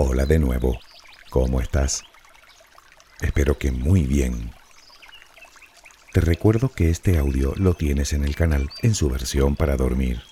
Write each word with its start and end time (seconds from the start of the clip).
Hola 0.00 0.26
de 0.26 0.38
nuevo. 0.38 0.78
¿Cómo 1.28 1.60
estás? 1.60 2.04
Espero 3.20 3.58
que 3.58 3.72
muy 3.72 4.04
bien. 4.04 4.52
Te 6.12 6.20
recuerdo 6.20 6.68
que 6.68 6.88
este 6.88 7.18
audio 7.18 7.52
lo 7.56 7.74
tienes 7.74 8.12
en 8.12 8.22
el 8.22 8.36
canal 8.36 8.70
en 8.82 8.94
su 8.94 9.10
versión 9.10 9.56
para 9.56 9.76
dormir. 9.76 10.22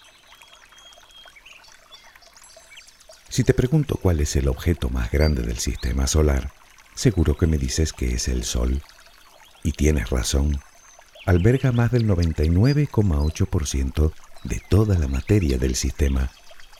Si 3.28 3.42
te 3.42 3.54
pregunto 3.54 3.98
cuál 4.00 4.20
es 4.20 4.36
el 4.36 4.46
objeto 4.46 4.88
más 4.88 5.10
grande 5.10 5.42
del 5.42 5.58
sistema 5.58 6.06
solar, 6.06 6.52
seguro 6.94 7.36
que 7.36 7.48
me 7.48 7.58
dices 7.58 7.92
que 7.92 8.14
es 8.14 8.28
el 8.28 8.44
Sol. 8.44 8.84
Y 9.64 9.72
tienes 9.72 10.10
razón. 10.10 10.60
Alberga 11.24 11.72
más 11.72 11.90
del 11.90 12.06
99,8% 12.06 14.12
de 14.44 14.62
toda 14.70 14.96
la 14.96 15.08
materia 15.08 15.58
del 15.58 15.74
sistema 15.74 16.30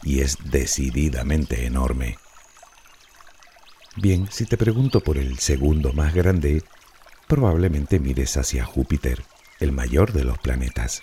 y 0.04 0.20
es 0.20 0.38
decididamente 0.44 1.66
enorme. 1.66 2.18
Bien, 3.98 4.28
si 4.30 4.44
te 4.44 4.58
pregunto 4.58 5.00
por 5.00 5.16
el 5.16 5.38
segundo 5.38 5.94
más 5.94 6.12
grande, 6.12 6.62
probablemente 7.26 7.98
mires 7.98 8.36
hacia 8.36 8.62
Júpiter, 8.62 9.24
el 9.58 9.72
mayor 9.72 10.12
de 10.12 10.22
los 10.22 10.36
planetas, 10.38 11.00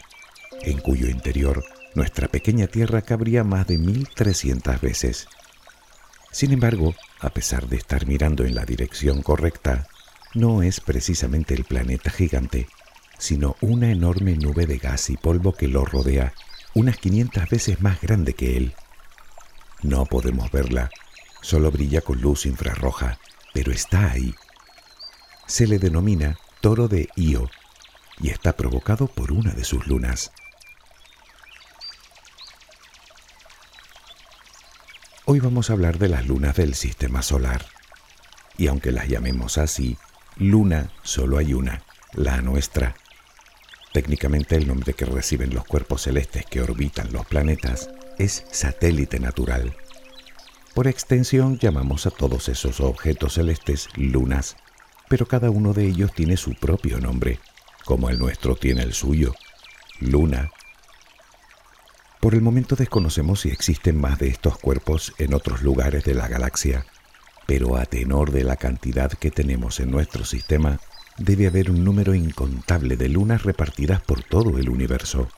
en 0.62 0.78
cuyo 0.78 1.08
interior 1.08 1.64
nuestra 1.96 2.28
pequeña 2.28 2.68
Tierra 2.68 3.02
cabría 3.02 3.44
más 3.44 3.66
de 3.66 3.80
1300 3.80 4.80
veces. 4.80 5.28
Sin 6.32 6.52
embargo, 6.52 6.94
a 7.20 7.32
pesar 7.32 7.68
de 7.68 7.78
estar 7.78 8.06
mirando 8.06 8.46
en 8.46 8.54
la 8.54 8.64
dirección 8.64 9.24
correcta, 9.24 9.88
no 10.36 10.62
es 10.62 10.80
precisamente 10.80 11.56
el 11.56 11.64
planeta 11.64 12.12
gigante, 12.12 12.68
sino 13.18 13.56
una 13.60 13.92
enorme 13.92 14.36
nube 14.36 14.68
de 14.68 14.78
gas 14.78 15.10
y 15.10 15.18
polvo 15.18 15.54
que 15.54 15.68
lo 15.68 15.84
rodea, 15.84 16.34
unas 16.76 16.98
500 16.98 17.50
veces 17.50 17.82
más 17.82 18.00
grande 18.02 18.34
que 18.34 18.56
él. 18.56 18.76
No 19.82 20.06
podemos 20.06 20.52
verla, 20.52 20.92
Solo 21.44 21.72
brilla 21.72 22.00
con 22.00 22.22
luz 22.22 22.46
infrarroja, 22.46 23.20
pero 23.54 23.74
está 23.74 24.12
ahí. 24.12 24.34
Se 25.46 25.68
le 25.68 25.78
denomina 25.78 26.38
toro 26.62 26.88
de 26.88 27.10
Io 27.18 27.52
y 28.22 28.30
está 28.30 28.54
provocado 28.56 29.08
por 29.08 29.34
una 29.34 29.52
de 29.52 29.66
sus 29.66 29.86
lunas. 29.86 30.32
Hoy 35.26 35.42
vamos 35.42 35.70
a 35.70 35.74
hablar 35.74 36.00
de 36.00 36.08
las 36.08 36.26
lunas 36.26 36.56
del 36.56 36.76
sistema 36.76 37.22
solar. 37.22 37.66
Y 38.58 38.68
aunque 38.68 38.94
las 38.94 39.10
llamemos 39.10 39.58
así, 39.58 39.98
luna 40.38 40.94
solo 41.04 41.38
hay 41.38 41.54
una, 41.54 41.84
la 42.14 42.42
nuestra. 42.42 42.96
Técnicamente 43.92 44.56
el 44.56 44.66
nombre 44.66 44.94
que 44.94 45.04
reciben 45.06 45.54
los 45.54 45.66
cuerpos 45.66 46.04
celestes 46.04 46.46
que 46.46 46.62
orbitan 46.62 47.12
los 47.12 47.26
planetas 47.26 47.90
es 48.18 48.46
satélite 48.50 49.20
natural. 49.20 49.76
Por 50.74 50.88
extensión 50.88 51.60
llamamos 51.60 52.08
a 52.08 52.10
todos 52.12 52.50
esos 52.50 52.82
objetos 52.82 53.36
celestes 53.36 53.90
lunas, 53.96 54.56
pero 55.08 55.28
cada 55.28 55.52
uno 55.52 55.72
de 55.74 55.86
ellos 55.86 56.12
tiene 56.14 56.36
su 56.36 56.56
propio 56.56 57.00
nombre, 57.00 57.40
como 57.86 58.10
el 58.10 58.18
nuestro 58.18 58.56
tiene 58.56 58.82
el 58.82 58.94
suyo, 58.94 59.36
luna. 60.00 60.50
Por 62.20 62.34
el 62.34 62.42
momento 62.42 62.76
desconocemos 62.76 63.42
si 63.42 63.50
existen 63.50 64.02
más 64.02 64.18
de 64.18 64.30
estos 64.30 64.58
cuerpos 64.58 65.14
en 65.20 65.36
otros 65.36 65.62
lugares 65.62 66.06
de 66.06 66.16
la 66.16 66.28
galaxia, 66.28 66.88
pero 67.46 67.78
a 67.78 67.86
tenor 67.86 68.32
de 68.32 68.44
la 68.44 68.56
cantidad 68.56 69.12
que 69.12 69.30
tenemos 69.30 69.80
en 69.80 69.92
nuestro 69.92 70.26
sistema, 70.26 70.80
debe 71.20 71.46
haber 71.46 71.70
un 71.70 71.84
número 71.84 72.16
incontable 72.16 72.98
de 72.98 73.10
lunas 73.10 73.44
repartidas 73.44 74.02
por 74.02 74.24
todo 74.24 74.58
el 74.58 74.70
universo. 74.70 75.30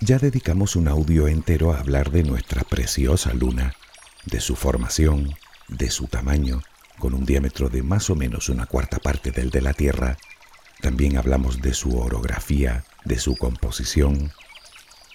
Ya 0.00 0.18
dedicamos 0.18 0.76
un 0.76 0.88
audio 0.88 1.28
entero 1.28 1.72
a 1.72 1.78
hablar 1.78 2.10
de 2.10 2.24
nuestra 2.24 2.62
preciosa 2.62 3.32
luna, 3.32 3.74
de 4.26 4.40
su 4.40 4.56
formación, 4.56 5.34
de 5.68 5.90
su 5.90 6.08
tamaño, 6.08 6.62
con 6.98 7.14
un 7.14 7.24
diámetro 7.24 7.68
de 7.68 7.82
más 7.82 8.10
o 8.10 8.16
menos 8.16 8.48
una 8.48 8.66
cuarta 8.66 8.98
parte 8.98 9.30
del 9.30 9.50
de 9.50 9.60
la 9.60 9.72
Tierra. 9.72 10.16
También 10.80 11.16
hablamos 11.16 11.62
de 11.62 11.74
su 11.74 11.98
orografía, 11.98 12.84
de 13.04 13.18
su 13.18 13.36
composición. 13.36 14.32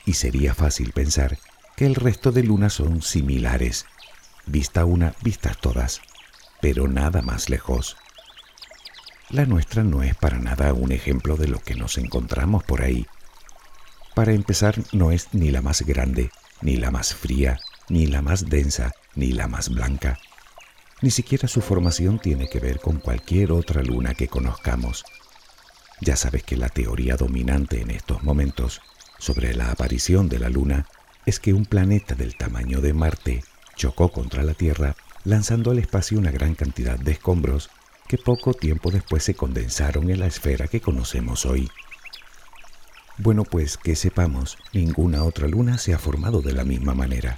Y 0.05 0.13
sería 0.13 0.55
fácil 0.55 0.91
pensar 0.93 1.37
que 1.75 1.85
el 1.85 1.95
resto 1.95 2.31
de 2.31 2.43
lunas 2.43 2.73
son 2.73 3.01
similares, 3.01 3.85
vista 4.45 4.85
una, 4.85 5.13
vistas 5.21 5.57
todas, 5.59 6.01
pero 6.61 6.87
nada 6.87 7.21
más 7.21 7.49
lejos. 7.49 7.97
La 9.29 9.45
nuestra 9.45 9.83
no 9.83 10.01
es 10.01 10.15
para 10.15 10.39
nada 10.39 10.73
un 10.73 10.91
ejemplo 10.91 11.37
de 11.37 11.47
lo 11.47 11.59
que 11.59 11.75
nos 11.75 11.97
encontramos 11.97 12.63
por 12.63 12.81
ahí 12.81 13.05
para 14.19 14.33
empezar, 14.33 14.75
no 14.91 15.11
es 15.11 15.29
ni 15.31 15.49
la 15.49 15.61
más 15.61 15.83
grande, 15.83 16.29
ni 16.61 16.75
la 16.75 16.91
más 16.91 17.15
fría, 17.15 17.57
ni 17.87 18.05
la 18.05 18.21
más 18.21 18.49
densa, 18.49 18.91
ni 19.15 19.31
la 19.31 19.47
más 19.47 19.69
blanca. 19.69 20.19
Ni 21.01 21.09
siquiera 21.09 21.47
su 21.47 21.61
formación 21.61 22.19
tiene 22.19 22.49
que 22.49 22.59
ver 22.59 22.81
con 22.81 22.97
cualquier 22.99 23.53
otra 23.53 23.81
luna 23.81 24.15
que 24.15 24.27
conozcamos. 24.27 25.05
Ya 26.01 26.17
sabes 26.17 26.43
que 26.43 26.57
la 26.57 26.67
teoría 26.67 27.15
dominante 27.15 27.79
en 27.79 27.91
estos 27.91 28.21
momentos 28.21 28.81
sobre 29.19 29.55
la 29.55 29.71
aparición 29.71 30.27
de 30.27 30.39
la 30.39 30.49
luna 30.49 30.85
es 31.25 31.39
que 31.39 31.53
un 31.53 31.63
planeta 31.63 32.13
del 32.13 32.35
tamaño 32.35 32.81
de 32.81 32.91
Marte 32.91 33.45
chocó 33.77 34.11
contra 34.11 34.43
la 34.43 34.53
Tierra 34.53 34.97
lanzando 35.23 35.71
al 35.71 35.79
espacio 35.79 36.19
una 36.19 36.31
gran 36.31 36.55
cantidad 36.55 36.99
de 36.99 37.13
escombros 37.13 37.69
que 38.09 38.17
poco 38.17 38.53
tiempo 38.53 38.91
después 38.91 39.23
se 39.23 39.35
condensaron 39.35 40.09
en 40.09 40.19
la 40.19 40.27
esfera 40.27 40.67
que 40.67 40.81
conocemos 40.81 41.45
hoy. 41.45 41.69
Bueno, 43.21 43.43
pues 43.43 43.77
que 43.77 43.97
sepamos, 43.97 44.57
ninguna 44.71 45.25
otra 45.25 45.45
luna 45.49 45.77
se 45.77 45.93
ha 45.93 45.99
formado 45.99 46.41
de 46.41 46.53
la 46.53 46.63
misma 46.63 46.95
manera. 46.95 47.37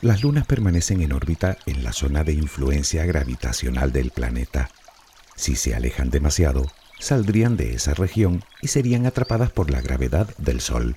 Las 0.00 0.22
lunas 0.22 0.46
permanecen 0.46 1.02
en 1.02 1.12
órbita 1.12 1.58
en 1.66 1.82
la 1.82 1.92
zona 1.92 2.22
de 2.22 2.32
influencia 2.32 3.04
gravitacional 3.04 3.90
del 3.90 4.12
planeta. 4.12 4.70
Si 5.34 5.56
se 5.56 5.74
alejan 5.74 6.10
demasiado, 6.10 6.70
saldrían 7.00 7.56
de 7.56 7.74
esa 7.74 7.94
región 7.94 8.44
y 8.62 8.68
serían 8.68 9.04
atrapadas 9.04 9.50
por 9.50 9.72
la 9.72 9.80
gravedad 9.80 10.32
del 10.38 10.60
Sol, 10.60 10.94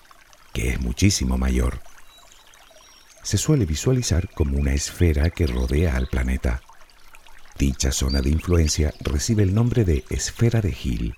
que 0.54 0.70
es 0.70 0.80
muchísimo 0.80 1.40
mayor. 1.40 1.80
Se 3.24 3.40
suele 3.40 3.66
visualizar 3.66 4.30
como 4.30 4.60
una 4.60 4.74
esfera 4.74 5.32
que 5.32 5.48
rodea 5.48 5.96
al 5.96 6.06
planeta. 6.06 6.62
Dicha 7.62 7.92
zona 7.92 8.22
de 8.22 8.32
influencia 8.32 8.92
recibe 9.02 9.44
el 9.44 9.54
nombre 9.54 9.86
de 9.86 10.04
esfera 10.10 10.62
de 10.62 10.76
Hill. 10.84 11.14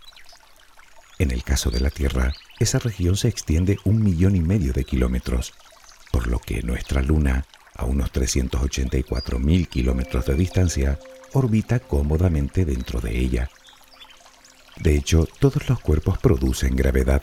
En 1.18 1.32
el 1.32 1.42
caso 1.42 1.72
de 1.72 1.80
la 1.80 1.90
Tierra, 1.90 2.34
esa 2.60 2.80
región 2.80 3.16
se 3.16 3.30
extiende 3.30 3.78
un 3.86 4.04
millón 4.04 4.36
y 4.36 4.42
medio 4.42 4.74
de 4.74 4.84
kilómetros, 4.84 5.54
por 6.12 6.28
lo 6.28 6.40
que 6.40 6.62
nuestra 6.62 7.02
Luna, 7.02 7.46
a 7.74 7.86
unos 7.86 8.12
384 8.12 9.40
mil 9.40 9.70
kilómetros 9.70 10.26
de 10.26 10.36
distancia, 10.36 11.00
orbita 11.32 11.80
cómodamente 11.80 12.66
dentro 12.66 13.00
de 13.00 13.18
ella. 13.18 13.50
De 14.82 14.98
hecho, 14.98 15.26
todos 15.40 15.70
los 15.70 15.80
cuerpos 15.80 16.18
producen 16.18 16.76
gravedad, 16.76 17.22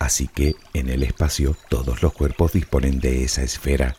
así 0.00 0.26
que 0.26 0.56
en 0.74 0.88
el 0.88 1.04
espacio 1.04 1.56
todos 1.68 2.02
los 2.02 2.12
cuerpos 2.12 2.54
disponen 2.54 2.98
de 2.98 3.22
esa 3.22 3.44
esfera, 3.44 3.96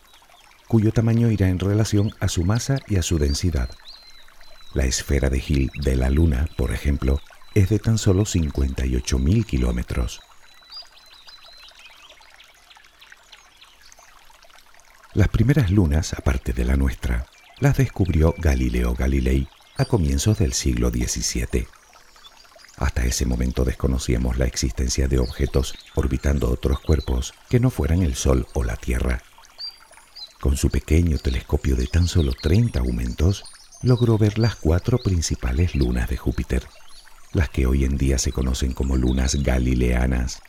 cuyo 0.66 0.92
tamaño 0.92 1.30
irá 1.30 1.48
en 1.48 1.58
relación 1.58 2.10
a 2.20 2.28
su 2.28 2.44
masa 2.44 2.80
y 2.86 2.96
a 2.96 3.02
su 3.02 3.18
densidad. 3.18 3.70
La 4.74 4.84
esfera 4.84 5.30
de 5.30 5.42
Hill 5.46 5.70
de 5.80 5.96
la 5.96 6.10
Luna, 6.10 6.48
por 6.56 6.72
ejemplo, 6.72 7.20
es 7.54 7.70
de 7.70 7.78
tan 7.78 7.96
solo 7.96 8.24
58.000 8.24 9.46
kilómetros. 9.46 10.20
Las 15.14 15.28
primeras 15.28 15.70
lunas, 15.70 16.12
aparte 16.12 16.52
de 16.52 16.64
la 16.64 16.76
nuestra, 16.76 17.26
las 17.60 17.78
descubrió 17.78 18.34
Galileo 18.36 18.94
Galilei 18.94 19.48
a 19.78 19.86
comienzos 19.86 20.38
del 20.38 20.52
siglo 20.52 20.90
XVII. 20.90 21.66
Hasta 22.76 23.04
ese 23.04 23.24
momento 23.24 23.64
desconocíamos 23.64 24.38
la 24.38 24.44
existencia 24.44 25.08
de 25.08 25.18
objetos 25.18 25.74
orbitando 25.94 26.50
otros 26.50 26.78
cuerpos 26.80 27.32
que 27.48 27.58
no 27.58 27.70
fueran 27.70 28.02
el 28.02 28.14
Sol 28.14 28.46
o 28.52 28.62
la 28.62 28.76
Tierra. 28.76 29.22
Con 30.40 30.56
su 30.56 30.70
pequeño 30.70 31.18
telescopio 31.18 31.74
de 31.74 31.86
tan 31.86 32.06
solo 32.06 32.32
30 32.34 32.78
aumentos, 32.78 33.44
logró 33.82 34.18
ver 34.18 34.38
las 34.38 34.56
cuatro 34.56 34.98
principales 34.98 35.74
lunas 35.74 36.08
de 36.08 36.16
Júpiter, 36.16 36.66
las 37.32 37.48
que 37.48 37.66
hoy 37.66 37.84
en 37.84 37.96
día 37.96 38.18
se 38.18 38.32
conocen 38.32 38.72
como 38.72 38.96
lunas 38.96 39.36
galileanas. 39.36 40.40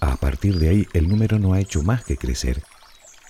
A 0.00 0.16
partir 0.16 0.58
de 0.58 0.68
ahí 0.68 0.88
el 0.92 1.08
número 1.08 1.38
no 1.38 1.54
ha 1.54 1.60
hecho 1.60 1.82
más 1.82 2.04
que 2.04 2.16
crecer 2.16 2.62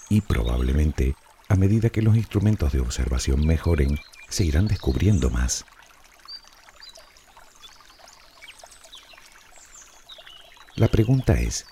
y 0.08 0.20
probablemente 0.20 1.14
a 1.48 1.54
medida 1.54 1.90
que 1.90 2.02
los 2.02 2.16
instrumentos 2.16 2.72
de 2.72 2.80
observación 2.80 3.46
mejoren, 3.46 4.00
se 4.28 4.44
irán 4.44 4.66
descubriendo 4.66 5.30
más. 5.30 5.64
La 10.74 10.88
pregunta 10.88 11.34
es, 11.34 11.66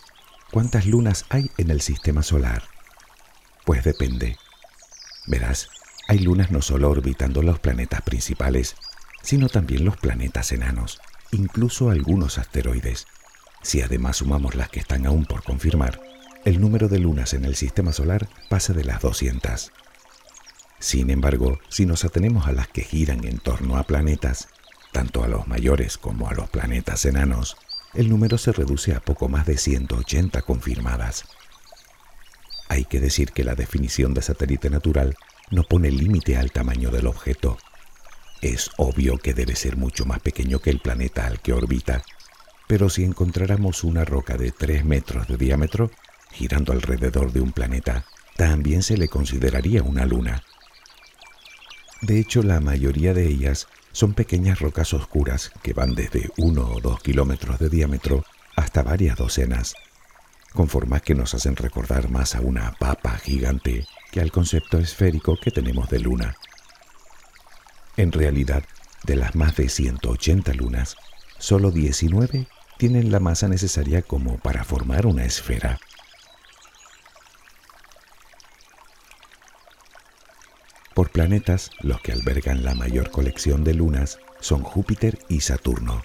¿cuántas 0.52 0.86
lunas 0.86 1.26
hay 1.28 1.50
en 1.58 1.70
el 1.70 1.80
sistema 1.80 2.22
solar? 2.22 2.62
Pues 3.64 3.84
depende. 3.84 4.38
Verás, 5.26 5.68
hay 6.06 6.18
lunas 6.18 6.50
no 6.50 6.60
solo 6.60 6.90
orbitando 6.90 7.42
los 7.42 7.58
planetas 7.58 8.02
principales, 8.02 8.76
sino 9.22 9.48
también 9.48 9.84
los 9.84 9.96
planetas 9.96 10.52
enanos, 10.52 11.00
incluso 11.32 11.90
algunos 11.90 12.38
asteroides. 12.38 13.06
Si 13.62 13.80
además 13.80 14.18
sumamos 14.18 14.54
las 14.54 14.68
que 14.68 14.80
están 14.80 15.06
aún 15.06 15.24
por 15.24 15.42
confirmar, 15.42 16.00
el 16.44 16.60
número 16.60 16.88
de 16.88 16.98
lunas 16.98 17.32
en 17.32 17.46
el 17.46 17.56
sistema 17.56 17.92
solar 17.92 18.28
pasa 18.50 18.74
de 18.74 18.84
las 18.84 19.00
200. 19.00 19.72
Sin 20.78 21.08
embargo, 21.08 21.58
si 21.70 21.86
nos 21.86 22.04
atenemos 22.04 22.46
a 22.46 22.52
las 22.52 22.68
que 22.68 22.82
giran 22.82 23.24
en 23.24 23.38
torno 23.38 23.78
a 23.78 23.84
planetas, 23.84 24.48
tanto 24.92 25.24
a 25.24 25.28
los 25.28 25.48
mayores 25.48 25.96
como 25.96 26.28
a 26.28 26.34
los 26.34 26.50
planetas 26.50 27.06
enanos, 27.06 27.56
el 27.94 28.10
número 28.10 28.36
se 28.36 28.52
reduce 28.52 28.94
a 28.94 29.00
poco 29.00 29.28
más 29.28 29.46
de 29.46 29.56
180 29.56 30.42
confirmadas. 30.42 31.24
Hay 32.68 32.84
que 32.84 33.00
decir 33.00 33.32
que 33.32 33.44
la 33.44 33.54
definición 33.54 34.12
de 34.12 34.20
satélite 34.20 34.68
natural 34.68 35.16
no 35.50 35.62
pone 35.64 35.90
límite 35.90 36.36
al 36.36 36.52
tamaño 36.52 36.90
del 36.90 37.06
objeto. 37.06 37.58
Es 38.40 38.70
obvio 38.76 39.18
que 39.18 39.34
debe 39.34 39.56
ser 39.56 39.76
mucho 39.76 40.04
más 40.04 40.20
pequeño 40.20 40.58
que 40.58 40.70
el 40.70 40.80
planeta 40.80 41.26
al 41.26 41.40
que 41.40 41.52
orbita, 41.52 42.02
pero 42.66 42.88
si 42.88 43.04
encontráramos 43.04 43.84
una 43.84 44.04
roca 44.04 44.36
de 44.36 44.50
3 44.50 44.84
metros 44.84 45.28
de 45.28 45.36
diámetro 45.36 45.90
girando 46.32 46.72
alrededor 46.72 47.32
de 47.32 47.40
un 47.40 47.52
planeta, 47.52 48.04
también 48.36 48.82
se 48.82 48.96
le 48.96 49.08
consideraría 49.08 49.82
una 49.82 50.04
luna. 50.06 50.42
De 52.00 52.18
hecho, 52.18 52.42
la 52.42 52.60
mayoría 52.60 53.14
de 53.14 53.26
ellas 53.26 53.68
son 53.92 54.14
pequeñas 54.14 54.58
rocas 54.58 54.92
oscuras 54.92 55.52
que 55.62 55.72
van 55.72 55.94
desde 55.94 56.30
1 56.36 56.60
o 56.60 56.80
2 56.80 57.00
kilómetros 57.00 57.58
de 57.58 57.70
diámetro 57.70 58.24
hasta 58.56 58.82
varias 58.82 59.16
docenas, 59.16 59.74
con 60.52 60.68
formas 60.68 61.02
que 61.02 61.14
nos 61.14 61.34
hacen 61.34 61.56
recordar 61.56 62.10
más 62.10 62.34
a 62.34 62.40
una 62.40 62.72
papa 62.72 63.16
gigante 63.18 63.86
que 64.14 64.20
al 64.20 64.30
concepto 64.30 64.78
esférico 64.78 65.36
que 65.36 65.50
tenemos 65.50 65.88
de 65.88 65.98
luna. 65.98 66.36
En 67.96 68.12
realidad, 68.12 68.62
de 69.02 69.16
las 69.16 69.34
más 69.34 69.56
de 69.56 69.68
180 69.68 70.54
lunas, 70.54 70.94
solo 71.38 71.72
19 71.72 72.46
tienen 72.78 73.10
la 73.10 73.18
masa 73.18 73.48
necesaria 73.48 74.02
como 74.02 74.38
para 74.38 74.62
formar 74.62 75.06
una 75.06 75.24
esfera. 75.24 75.80
Por 80.94 81.10
planetas, 81.10 81.72
los 81.80 82.00
que 82.00 82.12
albergan 82.12 82.62
la 82.62 82.76
mayor 82.76 83.10
colección 83.10 83.64
de 83.64 83.74
lunas 83.74 84.20
son 84.38 84.62
Júpiter 84.62 85.18
y 85.28 85.40
Saturno, 85.40 86.04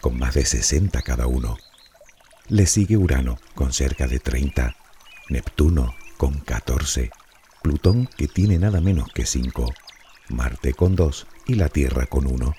con 0.00 0.18
más 0.18 0.32
de 0.32 0.46
60 0.46 1.02
cada 1.02 1.26
uno. 1.26 1.58
Le 2.48 2.64
sigue 2.64 2.96
Urano, 2.96 3.38
con 3.54 3.74
cerca 3.74 4.06
de 4.06 4.18
30, 4.18 4.76
Neptuno, 5.28 5.94
con 6.16 6.38
14, 6.38 7.10
Plutón, 7.62 8.08
que 8.16 8.26
tiene 8.26 8.58
nada 8.58 8.80
menos 8.80 9.12
que 9.12 9.26
5, 9.26 9.70
Marte 10.30 10.72
con 10.72 10.96
2 10.96 11.26
y 11.46 11.56
la 11.56 11.68
Tierra 11.68 12.06
con 12.06 12.26
1. 12.26 12.54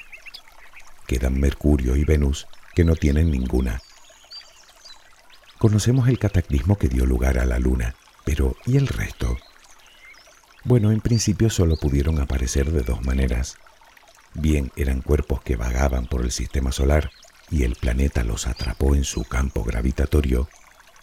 Quedan 1.08 1.40
Mercurio 1.40 1.96
y 1.96 2.04
Venus, 2.04 2.48
que 2.76 2.84
no 2.84 2.96
tienen 2.96 3.32
ninguna. 3.32 3.82
Conocemos 5.58 6.08
el 6.08 6.20
cataclismo 6.20 6.78
que 6.78 6.88
dio 6.88 7.08
lugar 7.08 7.40
a 7.40 7.46
la 7.46 7.58
Luna, 7.58 7.96
pero 8.26 8.56
¿y 8.68 8.78
el 8.78 8.88
resto? 8.88 9.38
Bueno, 10.66 10.92
en 10.92 11.02
principio 11.02 11.50
solo 11.50 11.78
pudieron 11.78 12.20
aparecer 12.20 12.72
de 12.72 12.82
dos 12.82 13.04
maneras. 13.04 13.58
Bien 14.36 14.72
eran 14.76 15.02
cuerpos 15.02 15.42
que 15.42 15.56
vagaban 15.56 16.06
por 16.06 16.22
el 16.22 16.32
sistema 16.32 16.72
solar 16.72 17.10
y 17.50 17.64
el 17.64 17.76
planeta 17.76 18.24
los 18.24 18.46
atrapó 18.46 18.94
en 18.94 19.04
su 19.04 19.24
campo 19.24 19.64
gravitatorio, 19.64 20.48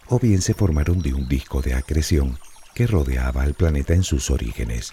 o 0.07 0.21
bien 0.21 0.41
se 0.41 0.55
formaron 0.55 1.03
de 1.03 1.15
un 1.15 1.29
disco 1.29 1.63
de 1.63 1.75
acreción 1.75 2.39
que 2.79 2.87
rodeaba 2.87 3.43
al 3.43 3.55
planeta 3.55 3.93
en 3.93 4.05
sus 4.05 4.31
orígenes, 4.31 4.93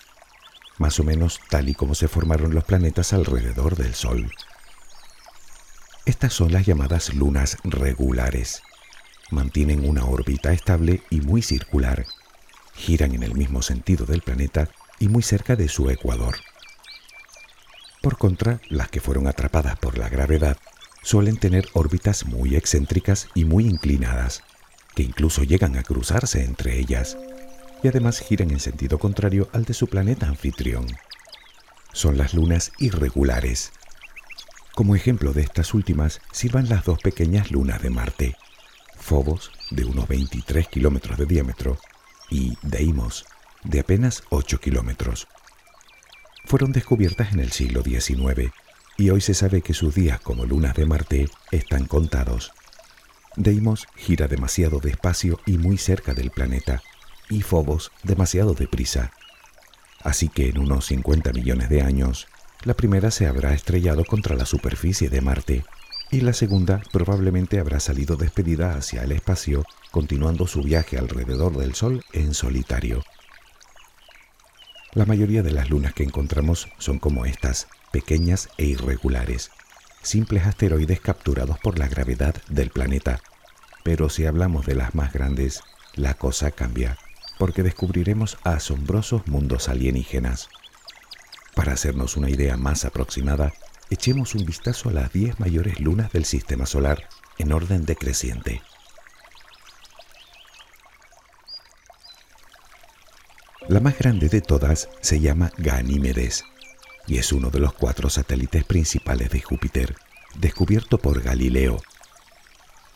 más 0.79 0.99
o 0.99 1.03
menos 1.03 1.39
tal 1.51 1.69
y 1.69 1.75
como 1.75 1.93
se 1.93 2.07
formaron 2.07 2.55
los 2.55 2.63
planetas 2.63 3.13
alrededor 3.13 3.75
del 3.75 3.93
Sol. 3.93 4.31
Estas 6.07 6.33
son 6.33 6.51
las 6.51 6.65
llamadas 6.65 7.13
lunas 7.13 7.57
regulares. 7.63 8.63
Mantienen 9.29 9.87
una 9.87 10.03
órbita 10.03 10.51
estable 10.51 11.03
y 11.11 11.21
muy 11.21 11.43
circular 11.43 12.07
giran 12.73 13.13
en 13.13 13.21
el 13.21 13.35
mismo 13.35 13.61
sentido 13.61 14.07
del 14.07 14.23
planeta 14.23 14.67
y 14.97 15.07
muy 15.07 15.21
cerca 15.21 15.55
de 15.55 15.69
su 15.69 15.91
ecuador. 15.91 16.37
Por 18.01 18.17
contra, 18.17 18.61
las 18.67 18.89
que 18.89 18.99
fueron 18.99 19.27
atrapadas 19.27 19.77
por 19.77 19.99
la 19.99 20.09
gravedad 20.09 20.57
suelen 21.03 21.37
tener 21.37 21.67
órbitas 21.73 22.25
muy 22.25 22.55
excéntricas 22.55 23.27
y 23.35 23.45
muy 23.45 23.67
inclinadas, 23.67 24.41
que 24.95 25.03
incluso 25.03 25.43
llegan 25.43 25.77
a 25.77 25.83
cruzarse 25.83 26.43
entre 26.43 26.79
ellas, 26.79 27.15
y 27.83 27.87
además 27.87 28.19
giran 28.19 28.51
en 28.51 28.59
sentido 28.59 28.99
contrario 28.99 29.49
al 29.53 29.65
de 29.65 29.73
su 29.73 29.87
planeta 29.87 30.27
anfitrión. 30.27 30.87
Son 31.93 32.17
las 32.17 32.33
lunas 32.33 32.71
irregulares. 32.79 33.71
Como 34.73 34.95
ejemplo 34.95 35.33
de 35.33 35.41
estas 35.41 35.73
últimas 35.73 36.21
sirvan 36.31 36.67
las 36.67 36.83
dos 36.83 36.99
pequeñas 36.99 37.51
lunas 37.51 37.81
de 37.81 37.89
Marte, 37.89 38.35
Phobos, 38.99 39.51
de 39.71 39.85
unos 39.85 40.07
23 40.07 40.67
kilómetros 40.67 41.17
de 41.17 41.25
diámetro, 41.25 41.77
y 42.29 42.57
Deimos, 42.61 43.25
de 43.63 43.79
apenas 43.79 44.23
8 44.29 44.59
kilómetros. 44.59 45.27
Fueron 46.45 46.71
descubiertas 46.71 47.33
en 47.33 47.39
el 47.39 47.51
siglo 47.51 47.83
XIX 47.83 48.51
y 48.97 49.09
hoy 49.09 49.21
se 49.21 49.33
sabe 49.33 49.61
que 49.61 49.73
sus 49.73 49.95
días 49.95 50.19
como 50.19 50.45
lunas 50.45 50.75
de 50.75 50.85
Marte 50.85 51.29
están 51.51 51.85
contados. 51.85 52.51
Deimos 53.35 53.87
gira 53.95 54.27
demasiado 54.27 54.79
despacio 54.79 55.39
y 55.45 55.57
muy 55.57 55.77
cerca 55.77 56.13
del 56.13 56.31
planeta, 56.31 56.81
y 57.29 57.41
Phobos 57.41 57.91
demasiado 58.03 58.53
deprisa. 58.53 59.11
Así 60.03 60.29
que 60.29 60.49
en 60.49 60.59
unos 60.59 60.85
50 60.85 61.33
millones 61.33 61.69
de 61.69 61.81
años, 61.81 62.27
la 62.63 62.75
primera 62.75 63.11
se 63.11 63.27
habrá 63.27 63.53
estrellado 63.53 64.05
contra 64.05 64.35
la 64.35 64.45
superficie 64.45 65.09
de 65.09 65.21
Marte 65.21 65.65
y 66.11 66.21
la 66.21 66.33
segunda 66.33 66.81
probablemente 66.91 67.59
habrá 67.59 67.79
salido 67.79 68.15
despedida 68.15 68.75
hacia 68.75 69.03
el 69.03 69.11
espacio, 69.11 69.63
continuando 69.91 70.47
su 70.47 70.61
viaje 70.61 70.97
alrededor 70.97 71.57
del 71.57 71.75
Sol 71.75 72.03
en 72.13 72.33
solitario. 72.33 73.03
La 74.93 75.05
mayoría 75.05 75.43
de 75.43 75.51
las 75.51 75.69
lunas 75.69 75.93
que 75.93 76.03
encontramos 76.03 76.69
son 76.77 76.99
como 76.99 77.25
estas, 77.25 77.67
pequeñas 77.91 78.49
e 78.57 78.65
irregulares, 78.65 79.51
simples 80.01 80.45
asteroides 80.45 81.01
capturados 81.01 81.59
por 81.59 81.79
la 81.79 81.87
gravedad 81.87 82.35
del 82.49 82.69
planeta. 82.69 83.19
Pero 83.83 84.09
si 84.09 84.25
hablamos 84.25 84.65
de 84.65 84.75
las 84.75 84.95
más 84.95 85.11
grandes, 85.11 85.63
la 85.95 86.13
cosa 86.13 86.51
cambia, 86.51 86.97
porque 87.37 87.63
descubriremos 87.63 88.37
asombrosos 88.43 89.27
mundos 89.27 89.69
alienígenas. 89.69 90.49
Para 91.55 91.73
hacernos 91.73 92.17
una 92.17 92.29
idea 92.29 92.57
más 92.57 92.85
aproximada, 92.85 93.53
echemos 93.89 94.35
un 94.35 94.45
vistazo 94.45 94.89
a 94.89 94.93
las 94.93 95.11
10 95.11 95.39
mayores 95.39 95.79
lunas 95.79 96.11
del 96.11 96.25
Sistema 96.25 96.65
Solar 96.65 97.07
en 97.37 97.51
orden 97.51 97.85
decreciente. 97.85 98.61
La 103.67 103.79
más 103.79 103.97
grande 103.97 104.29
de 104.29 104.41
todas 104.41 104.89
se 105.01 105.19
llama 105.19 105.51
Ganímedes 105.57 106.43
y 107.07 107.17
es 107.17 107.31
uno 107.31 107.49
de 107.49 107.59
los 107.59 107.73
cuatro 107.73 108.09
satélites 108.09 108.63
principales 108.63 109.29
de 109.29 109.41
Júpiter, 109.41 109.95
descubierto 110.37 110.97
por 110.97 111.21
Galileo. 111.21 111.81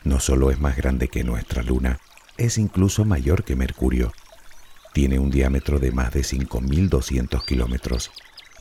No 0.03 0.19
solo 0.19 0.51
es 0.51 0.59
más 0.59 0.77
grande 0.77 1.07
que 1.07 1.23
nuestra 1.23 1.63
luna, 1.63 1.99
es 2.37 2.57
incluso 2.57 3.03
mayor 3.05 3.43
que 3.43 3.55
Mercurio. 3.55 4.13
Tiene 4.93 5.19
un 5.19 5.29
diámetro 5.29 5.79
de 5.79 5.91
más 5.91 6.11
de 6.11 6.21
5.200 6.21 7.45
kilómetros 7.45 8.11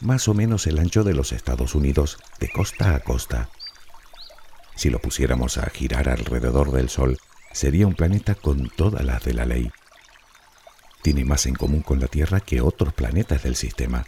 más 0.01 0.29
o 0.29 0.35
menos 0.35 0.67
el 0.67 0.79
ancho 0.79 1.05
de 1.05 1.15
los 1.15 1.33
Estados 1.33 1.75
Unidos 1.75 2.19
de 2.41 2.49
costa 2.49 2.95
a 2.95 3.01
costa. 3.01 3.49
Si 4.77 4.91
lo 4.91 5.01
pusiéramos 5.01 5.59
a 5.59 5.69
girar 5.71 6.09
alrededor 6.09 6.71
del 6.71 6.89
Sol, 6.89 7.19
sería 7.53 7.87
un 7.87 7.95
planeta 7.95 8.35
con 8.35 8.71
todas 8.71 9.05
las 9.05 9.25
de 9.25 9.35
la 9.35 9.45
ley. 9.45 9.71
Tiene 11.03 11.25
más 11.25 11.47
en 11.47 11.55
común 11.55 11.83
con 11.83 12.01
la 12.01 12.07
Tierra 12.07 12.41
que 12.41 12.61
otros 12.61 12.93
planetas 12.93 13.43
del 13.43 13.57
sistema. 13.57 14.05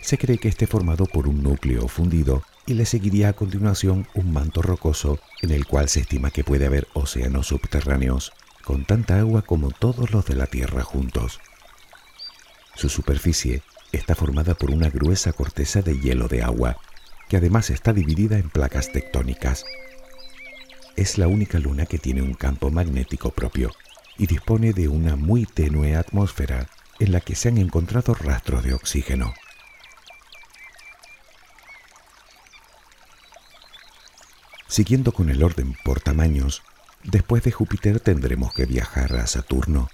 Se 0.00 0.18
cree 0.18 0.38
que 0.38 0.48
esté 0.48 0.66
formado 0.66 1.06
por 1.06 1.26
un 1.26 1.42
núcleo 1.42 1.88
fundido 1.88 2.44
y 2.66 2.74
le 2.74 2.84
seguiría 2.84 3.30
a 3.30 3.32
continuación 3.32 4.06
un 4.14 4.32
manto 4.32 4.62
rocoso 4.62 5.18
en 5.42 5.50
el 5.50 5.66
cual 5.66 5.88
se 5.88 6.00
estima 6.00 6.30
que 6.30 6.44
puede 6.44 6.66
haber 6.66 6.86
océanos 6.94 7.48
subterráneos 7.48 8.32
con 8.66 8.84
tanta 8.84 9.20
agua 9.20 9.42
como 9.42 9.70
todos 9.70 10.10
los 10.10 10.26
de 10.26 10.34
la 10.34 10.48
Tierra 10.48 10.82
juntos. 10.82 11.38
Su 12.74 12.88
superficie 12.88 13.62
está 13.92 14.16
formada 14.16 14.54
por 14.54 14.72
una 14.72 14.90
gruesa 14.90 15.32
corteza 15.32 15.82
de 15.82 16.00
hielo 16.00 16.26
de 16.26 16.42
agua, 16.42 16.76
que 17.28 17.36
además 17.36 17.70
está 17.70 17.92
dividida 17.92 18.38
en 18.38 18.50
placas 18.50 18.90
tectónicas. 18.90 19.64
Es 20.96 21.16
la 21.16 21.28
única 21.28 21.60
luna 21.60 21.86
que 21.86 22.00
tiene 22.00 22.22
un 22.22 22.34
campo 22.34 22.72
magnético 22.72 23.30
propio 23.30 23.70
y 24.18 24.26
dispone 24.26 24.72
de 24.72 24.88
una 24.88 25.14
muy 25.14 25.46
tenue 25.46 25.94
atmósfera 25.94 26.68
en 26.98 27.12
la 27.12 27.20
que 27.20 27.36
se 27.36 27.50
han 27.50 27.58
encontrado 27.58 28.14
rastros 28.14 28.64
de 28.64 28.74
oxígeno. 28.74 29.32
Siguiendo 34.66 35.12
con 35.12 35.30
el 35.30 35.44
orden 35.44 35.76
por 35.84 36.00
tamaños, 36.00 36.64
después 37.04 37.42
de 37.42 37.52
Júpiter 37.52 38.00
tendremos 38.00 38.52
que 38.52 38.66
viajar 38.66 39.14
a 39.16 39.26
Saturno, 39.26 39.88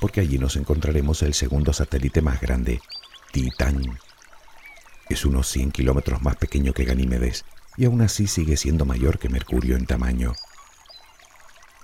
porque 0.00 0.20
allí 0.20 0.38
nos 0.38 0.56
encontraremos 0.56 1.22
el 1.22 1.34
segundo 1.34 1.72
satélite 1.72 2.22
más 2.22 2.40
grande, 2.40 2.80
Titán. 3.32 3.98
Es 5.08 5.24
unos 5.24 5.48
100 5.48 5.72
kilómetros 5.72 6.22
más 6.22 6.36
pequeño 6.36 6.72
que 6.72 6.84
Ganímedes 6.84 7.44
y 7.76 7.84
aún 7.86 8.02
así 8.02 8.26
sigue 8.26 8.56
siendo 8.56 8.84
mayor 8.84 9.18
que 9.18 9.28
Mercurio 9.28 9.76
en 9.76 9.86
tamaño. 9.86 10.34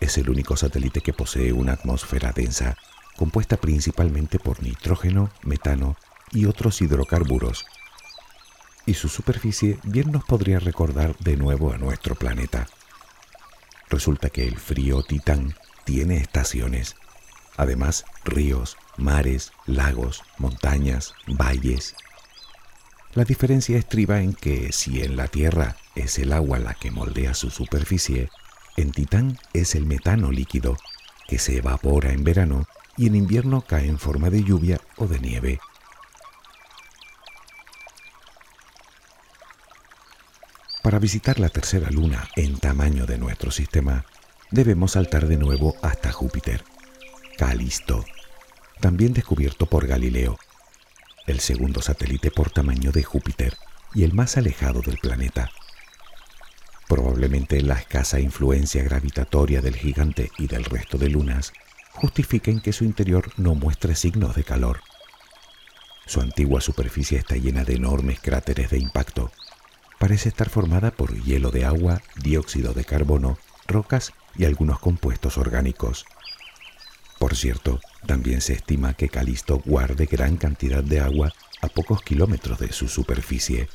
es 0.01 0.17
el 0.17 0.31
único 0.31 0.57
satélite 0.57 1.03
que 1.03 1.13
posee 1.13 1.53
una 1.53 1.73
atmósfera 1.73 2.33
densa, 2.33 2.77
compuesta 3.17 3.59
principalmente 3.59 4.39
por 4.39 4.63
nitrógeno, 4.63 5.31
metano 5.43 5.97
y 6.33 6.47
otros 6.47 6.81
hidrocarburos. 6.81 7.67
Y 8.87 8.95
su 8.95 9.09
superficie 9.09 9.79
bien 9.83 10.11
nos 10.11 10.25
podría 10.25 10.59
recordar 10.59 11.17
de 11.19 11.37
nuevo 11.37 11.73
a 11.73 11.79
nuestro 11.79 12.15
planeta. 12.15 12.67
Resulta 13.91 14.31
que 14.31 14.47
el 14.47 14.57
frío 14.57 15.03
Titán 15.03 15.55
tiene 15.85 16.19
estaciones, 16.19 16.97
además 17.57 18.05
ríos, 18.25 18.77
mares, 18.97 19.53
lagos, 19.67 20.23
montañas, 20.39 21.15
valles. 21.27 21.97
La 23.15 23.25
diferencia 23.25 23.77
estriba 23.77 24.21
en 24.21 24.35
que 24.35 24.73
si 24.73 25.03
en 25.03 25.17
la 25.17 25.27
Tierra 25.27 25.77
es 25.97 26.21
el 26.21 26.33
agua 26.33 26.61
la 26.61 26.75
que 26.75 26.93
moldea 26.93 27.35
su 27.35 27.51
superficie, 27.51 28.31
en 28.77 28.93
Titán 28.93 29.37
es 29.53 29.75
el 29.75 29.85
metano 29.85 30.31
líquido, 30.31 30.77
que 31.27 31.39
se 31.39 31.57
evapora 31.57 32.13
en 32.13 32.23
verano 32.23 32.67
y 32.97 33.09
en 33.09 33.17
invierno 33.17 33.63
cae 33.63 33.89
en 33.89 33.99
forma 33.99 34.31
de 34.31 34.45
lluvia 34.45 34.81
o 34.97 35.09
de 35.09 35.19
nieve. 35.19 35.61
Para 40.83 40.99
visitar 40.99 41.39
la 41.39 41.51
tercera 41.51 41.91
luna 41.91 42.29
en 42.37 42.59
tamaño 42.59 43.05
de 43.05 43.19
nuestro 43.19 43.51
sistema, 43.51 44.07
debemos 44.51 44.93
saltar 44.93 45.27
de 45.27 45.37
nuevo 45.37 45.77
hasta 45.83 46.11
Júpiter, 46.11 46.65
Calisto, 47.37 48.05
también 48.81 49.13
descubierto 49.13 49.67
por 49.67 49.87
Galileo, 49.87 50.39
el 51.27 51.41
segundo 51.41 51.83
satélite 51.83 52.31
por 52.31 52.51
tamaño 52.51 52.93
de 52.93 53.03
Júpiter 53.03 53.57
y 53.95 54.05
el 54.05 54.15
más 54.15 54.39
alejado 54.39 54.81
del 54.81 54.97
planeta. 54.97 55.51
Probablemente 56.89 57.61
la 57.61 57.75
escasa 57.75 58.19
influencia 58.19 58.83
gravitatoria 58.83 59.61
del 59.61 59.77
gigante 59.77 60.31
y 60.39 60.47
del 60.47 60.65
resto 60.65 60.97
de 60.97 61.11
lunas 61.11 61.53
justifiquen 61.93 62.61
que 62.61 62.73
su 62.73 62.85
interior 62.85 63.31
no 63.37 63.55
muestre 63.55 63.95
signos 63.95 64.35
de 64.35 64.45
calor. 64.45 64.81
Su 66.07 66.21
antigua 66.21 66.63
superficie 66.63 67.19
está 67.19 67.37
llena 67.37 67.65
de 67.65 67.75
enormes 67.75 68.19
cráteres 68.21 68.71
de 68.71 68.79
impacto. 68.79 69.31
Parece 70.01 70.31
estar 70.31 70.49
formada 70.49 70.91
por 70.91 71.15
hielo 71.23 71.53
de 71.53 71.65
agua, 71.65 72.03
dióxido 72.17 72.73
de 72.75 72.85
carbono, 72.85 73.39
rocas 73.69 74.13
y 74.37 74.47
algunos 74.47 74.81
compuestos 74.81 75.39
orgánicos. 75.39 76.07
Por 77.21 77.37
cierto, 77.37 77.79
también 78.05 78.41
se 78.41 78.55
estima 78.55 78.95
que 78.95 79.09
Calisto 79.09 79.63
guarde 79.65 80.07
gran 80.07 80.37
cantidad 80.37 80.83
de 80.83 80.99
agua 80.99 81.33
a 81.63 81.69
pocos 81.69 82.03
kilómetros 82.03 82.59
de 82.59 82.73
su 82.73 82.89
superficie 82.89 83.69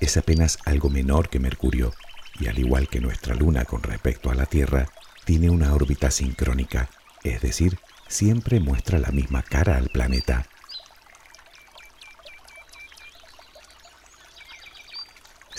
es 0.00 0.16
apenas 0.16 0.58
algo 0.64 0.88
menor 0.88 1.28
que 1.28 1.38
Mercurio 1.38 1.92
y 2.38 2.48
al 2.48 2.58
igual 2.58 2.88
que 2.88 3.00
nuestra 3.00 3.34
Luna 3.34 3.66
con 3.66 3.82
respecto 3.82 4.30
a 4.30 4.34
la 4.34 4.46
Tierra, 4.46 4.88
tiene 5.26 5.50
una 5.50 5.74
órbita 5.74 6.10
sincrónica, 6.10 6.88
es 7.22 7.42
decir, 7.42 7.78
siempre 8.08 8.60
muestra 8.60 8.98
la 8.98 9.10
misma 9.10 9.42
cara 9.42 9.76
al 9.76 9.90
planeta. 9.90 10.46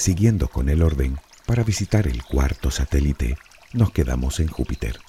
Siguiendo 0.02 0.48
con 0.48 0.70
el 0.70 0.82
orden, 0.82 1.20
para 1.46 1.64
visitar 1.64 2.08
el 2.08 2.24
cuarto 2.24 2.72
satélite, 2.72 3.38
nos 3.72 3.92
quedamos 3.92 4.40
en 4.40 4.48
Júpiter. 4.48 5.00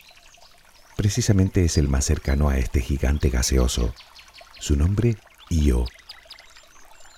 Precisamente 0.99 1.65
es 1.65 1.79
el 1.79 1.89
más 1.89 2.05
cercano 2.05 2.51
a 2.51 2.59
este 2.59 2.83
gigante 2.83 3.31
gaseoso. 3.31 3.95
Su 4.61 4.77
nombre, 4.77 5.17
Io, 5.49 5.87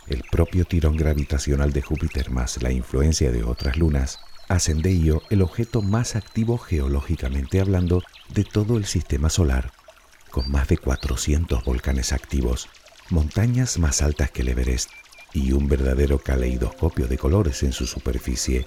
el 0.07 0.23
propio 0.31 0.65
tirón 0.67 0.97
gravitacional 0.97 1.73
de 1.73 1.83
Júpiter 1.83 2.31
más 2.31 2.63
la 2.63 2.71
influencia 2.71 3.33
de 3.33 3.43
otras 3.43 3.77
lunas 3.77 4.21
hacen 4.49 4.81
de 4.81 4.93
Io 4.93 5.23
el 5.29 5.43
objeto 5.43 5.83
más 5.83 6.15
activo 6.15 6.59
geológicamente 6.59 7.59
hablando 7.59 8.05
de 8.29 8.45
todo 8.45 8.77
el 8.77 8.85
sistema 8.85 9.31
solar, 9.31 9.73
con 10.31 10.49
más 10.49 10.69
de 10.69 10.79
400 10.79 11.65
volcanes 11.65 12.13
activos, 12.13 12.69
montañas 13.11 13.81
más 13.81 14.01
altas 14.01 14.31
que 14.31 14.43
Everest 14.43 14.91
y 15.35 15.53
un 15.53 15.69
verdadero 15.69 16.19
caleidoscopio 16.19 17.07
de 17.07 17.19
colores 17.19 17.63
en 17.63 17.73
su 17.73 17.87
superficie. 17.87 18.65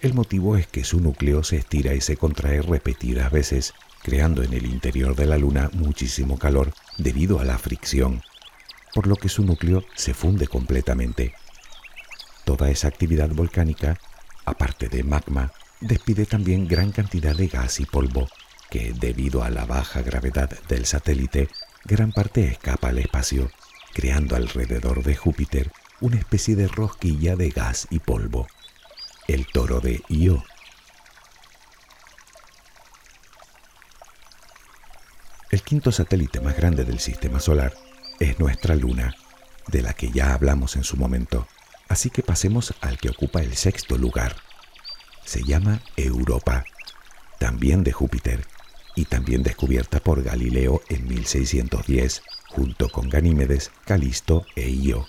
El 0.00 0.14
motivo 0.14 0.56
es 0.56 0.66
que 0.66 0.82
su 0.82 0.98
núcleo 0.98 1.44
se 1.44 1.58
estira 1.58 1.94
y 1.94 2.00
se 2.00 2.16
contrae 2.16 2.60
repetidas 2.60 3.30
veces, 3.30 3.74
creando 4.02 4.42
en 4.42 4.52
el 4.52 4.66
interior 4.66 5.14
de 5.14 5.26
la 5.26 5.38
Luna 5.38 5.70
muchísimo 5.72 6.38
calor 6.38 6.72
debido 6.98 7.38
a 7.38 7.44
la 7.44 7.58
fricción 7.58 8.22
por 8.96 9.06
lo 9.08 9.16
que 9.16 9.28
su 9.28 9.44
núcleo 9.44 9.84
se 9.94 10.14
funde 10.14 10.46
completamente. 10.46 11.34
Toda 12.46 12.70
esa 12.70 12.88
actividad 12.88 13.28
volcánica, 13.28 13.98
aparte 14.46 14.88
de 14.88 15.02
magma, 15.02 15.52
despide 15.82 16.24
también 16.24 16.66
gran 16.66 16.92
cantidad 16.92 17.36
de 17.36 17.48
gas 17.48 17.78
y 17.78 17.84
polvo, 17.84 18.26
que 18.70 18.94
debido 18.94 19.42
a 19.42 19.50
la 19.50 19.66
baja 19.66 20.00
gravedad 20.00 20.48
del 20.66 20.86
satélite, 20.86 21.50
gran 21.84 22.10
parte 22.10 22.46
escapa 22.46 22.88
al 22.88 22.98
espacio, 22.98 23.50
creando 23.96 24.36
alrededor 24.36 25.02
de 25.02 25.16
Júpiter 25.16 25.72
una 26.02 26.18
especie 26.18 26.54
de 26.54 26.68
rosquilla 26.68 27.34
de 27.34 27.48
gas 27.48 27.88
y 27.88 27.98
polvo, 27.98 28.46
el 29.26 29.46
toro 29.46 29.80
de 29.80 30.02
Io. 30.10 30.44
El 35.50 35.62
quinto 35.62 35.92
satélite 35.92 36.42
más 36.42 36.58
grande 36.58 36.84
del 36.84 37.00
sistema 37.00 37.40
solar 37.40 37.72
es 38.20 38.38
nuestra 38.38 38.74
luna, 38.74 39.14
de 39.68 39.80
la 39.80 39.94
que 39.94 40.10
ya 40.10 40.34
hablamos 40.34 40.76
en 40.76 40.84
su 40.84 40.98
momento. 40.98 41.48
Así 41.88 42.10
que 42.10 42.22
pasemos 42.22 42.74
al 42.82 42.98
que 42.98 43.08
ocupa 43.08 43.40
el 43.40 43.56
sexto 43.56 43.96
lugar. 43.96 44.36
Se 45.24 45.42
llama 45.42 45.80
Europa, 45.96 46.64
también 47.38 47.82
de 47.82 47.92
Júpiter, 47.92 48.46
y 48.94 49.06
también 49.06 49.42
descubierta 49.42 50.00
por 50.00 50.22
Galileo 50.22 50.82
en 50.90 51.08
1610, 51.08 52.22
junto 52.48 52.88
con 52.88 53.08
Ganímedes, 53.08 53.70
Calisto 53.84 54.46
e 54.56 54.68
Io. 54.70 55.06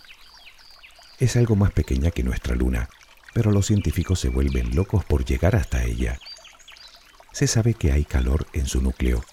Es 1.20 1.36
algo 1.36 1.56
más 1.56 1.72
pequeña 1.72 2.12
que 2.12 2.24
nuestra 2.24 2.56
luna, 2.56 2.89
pero 3.34 3.51
los 3.51 3.67
científicos 3.67 4.20
se 4.20 4.29
vuelven 4.29 4.75
locos 4.75 5.06
por 5.06 5.25
llegar 5.25 5.56
hasta 5.56 5.84
ella. 5.84 6.20
Se 7.32 7.48
sabe 7.48 7.74
que 7.74 7.91
hay 7.91 8.06
calor 8.06 8.48
en 8.53 8.65
su 8.65 8.82
núcleo, 8.82 9.24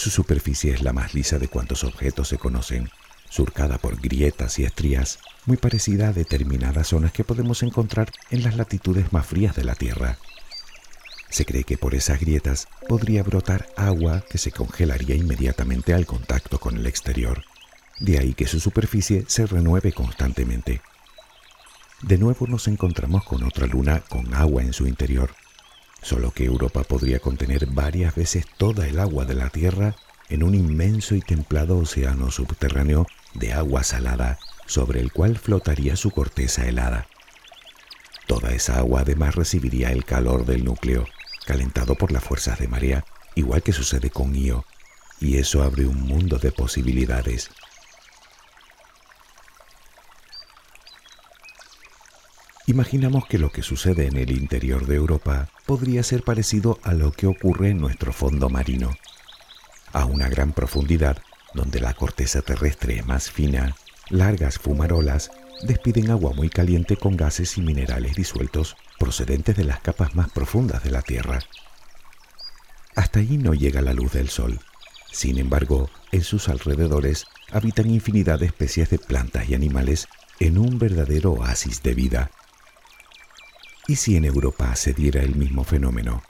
su 0.00 0.08
superficie 0.08 0.72
es 0.72 0.82
la 0.82 0.94
más 0.94 1.12
lisa 1.12 1.38
de 1.38 1.48
cuantos 1.48 1.84
objetos 1.84 2.28
se 2.28 2.38
conocen, 2.38 2.88
surcada 3.28 3.76
por 3.76 4.00
grietas 4.00 4.58
y 4.58 4.64
estrías, 4.64 5.18
muy 5.44 5.58
parecida 5.58 6.08
a 6.08 6.12
determinadas 6.14 6.88
zonas 6.88 7.12
que 7.12 7.22
podemos 7.22 7.62
encontrar 7.62 8.10
en 8.30 8.42
las 8.42 8.56
latitudes 8.56 9.12
más 9.12 9.26
frías 9.26 9.54
de 9.56 9.64
la 9.64 9.74
Tierra. 9.74 10.16
Se 11.30 11.44
cree 11.44 11.64
que 11.64 11.78
por 11.78 11.94
esas 11.94 12.20
grietas 12.20 12.68
podría 12.88 13.22
brotar 13.22 13.68
agua 13.76 14.24
que 14.28 14.38
se 14.38 14.50
congelaría 14.50 15.14
inmediatamente 15.14 15.94
al 15.94 16.04
contacto 16.04 16.58
con 16.58 16.76
el 16.76 16.86
exterior. 16.86 17.44
De 18.00 18.18
ahí 18.18 18.34
que 18.34 18.46
su 18.46 18.60
superficie 18.60 19.24
se 19.28 19.46
renueve 19.46 19.92
constantemente. 19.92 20.82
De 22.02 22.18
nuevo 22.18 22.46
nos 22.46 22.66
encontramos 22.66 23.24
con 23.24 23.44
otra 23.44 23.66
luna 23.66 24.00
con 24.00 24.34
agua 24.34 24.62
en 24.62 24.72
su 24.72 24.86
interior, 24.86 25.30
solo 26.02 26.32
que 26.32 26.46
Europa 26.46 26.82
podría 26.82 27.20
contener 27.20 27.66
varias 27.66 28.14
veces 28.14 28.46
toda 28.56 28.88
el 28.88 28.98
agua 28.98 29.24
de 29.24 29.34
la 29.34 29.50
Tierra 29.50 29.94
en 30.30 30.42
un 30.42 30.54
inmenso 30.54 31.14
y 31.14 31.20
templado 31.20 31.76
océano 31.78 32.30
subterráneo 32.30 33.06
de 33.34 33.52
agua 33.52 33.84
salada 33.84 34.38
sobre 34.66 35.00
el 35.00 35.12
cual 35.12 35.36
flotaría 35.36 35.96
su 35.96 36.10
corteza 36.10 36.66
helada. 36.66 37.06
Toda 38.26 38.52
esa 38.52 38.78
agua 38.78 39.00
además 39.00 39.34
recibiría 39.34 39.90
el 39.90 40.04
calor 40.04 40.46
del 40.46 40.64
núcleo, 40.64 41.06
calentado 41.50 41.96
por 41.96 42.12
las 42.12 42.22
fuerzas 42.22 42.60
de 42.60 42.68
marea, 42.68 43.04
igual 43.34 43.60
que 43.64 43.72
sucede 43.72 44.08
con 44.08 44.36
Io, 44.36 44.64
y 45.18 45.38
eso 45.38 45.64
abre 45.64 45.84
un 45.84 46.00
mundo 46.00 46.38
de 46.38 46.52
posibilidades 46.52 47.50
Imaginamos 52.68 53.26
que 53.26 53.38
lo 53.38 53.50
que 53.50 53.64
sucede 53.64 54.06
en 54.06 54.16
el 54.16 54.30
interior 54.30 54.86
de 54.86 54.94
Europa 54.94 55.48
podría 55.66 56.04
ser 56.04 56.22
parecido 56.22 56.78
a 56.84 56.94
lo 56.94 57.10
que 57.10 57.26
ocurre 57.26 57.70
en 57.70 57.78
nuestro 57.78 58.12
fondo 58.12 58.48
marino. 58.48 58.92
A 59.92 60.04
una 60.04 60.28
gran 60.28 60.52
profundidad, 60.52 61.20
donde 61.52 61.80
la 61.80 61.94
corteza 61.94 62.42
terrestre 62.42 63.00
es 63.00 63.06
más 63.06 63.28
fina, 63.28 63.74
largas 64.08 64.60
fumarolas 64.60 65.32
despiden 65.64 66.12
agua 66.12 66.32
muy 66.32 66.48
caliente 66.48 66.96
con 66.96 67.16
gases 67.16 67.58
y 67.58 67.60
minerales 67.60 68.14
disueltos 68.14 68.76
procedentes 69.00 69.56
de 69.56 69.64
las 69.64 69.80
capas 69.80 70.14
más 70.14 70.30
profundas 70.30 70.84
de 70.84 70.92
la 70.92 71.02
Tierra. 71.02 71.40
Hasta 72.94 73.18
ahí 73.18 73.36
no 73.36 73.54
llega 73.54 73.82
la 73.82 73.94
luz 73.94 74.12
del 74.12 74.28
sol. 74.28 74.60
Sin 75.10 75.38
embargo, 75.38 75.90
en 76.12 76.22
sus 76.22 76.48
alrededores 76.48 77.26
habitan 77.50 77.90
infinidad 77.90 78.38
de 78.38 78.46
especies 78.46 78.90
de 78.90 78.98
plantas 78.98 79.48
y 79.48 79.56
animales 79.56 80.06
en 80.38 80.56
un 80.56 80.78
verdadero 80.78 81.32
oasis 81.32 81.82
de 81.82 81.94
vida 81.94 82.30
¿Y 83.90 83.96
si 83.96 84.16
en 84.16 84.24
Europa 84.24 84.76
se 84.76 84.92
diera 84.92 85.20
el 85.20 85.34
mismo 85.34 85.64
fenómeno? 85.64 86.22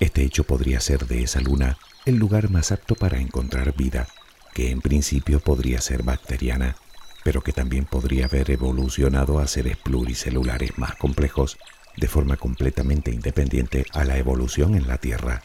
Este 0.00 0.24
hecho 0.24 0.42
podría 0.42 0.80
ser 0.80 1.06
de 1.06 1.22
esa 1.22 1.40
luna 1.40 1.78
el 2.04 2.16
lugar 2.16 2.50
más 2.50 2.72
apto 2.72 2.96
para 2.96 3.20
encontrar 3.20 3.76
vida, 3.76 4.08
que 4.52 4.72
en 4.72 4.80
principio 4.80 5.38
podría 5.38 5.80
ser 5.80 6.02
bacteriana, 6.02 6.74
pero 7.24 7.42
que 7.42 7.52
también 7.52 7.84
podría 7.84 8.26
haber 8.26 8.50
evolucionado 8.50 9.38
a 9.38 9.46
seres 9.46 9.76
pluricelulares 9.76 10.78
más 10.78 10.96
complejos 10.96 11.58
de 11.96 12.08
forma 12.08 12.36
completamente 12.36 13.10
independiente 13.10 13.86
a 13.92 14.04
la 14.04 14.16
evolución 14.18 14.74
en 14.74 14.88
la 14.88 14.98
Tierra. 14.98 15.42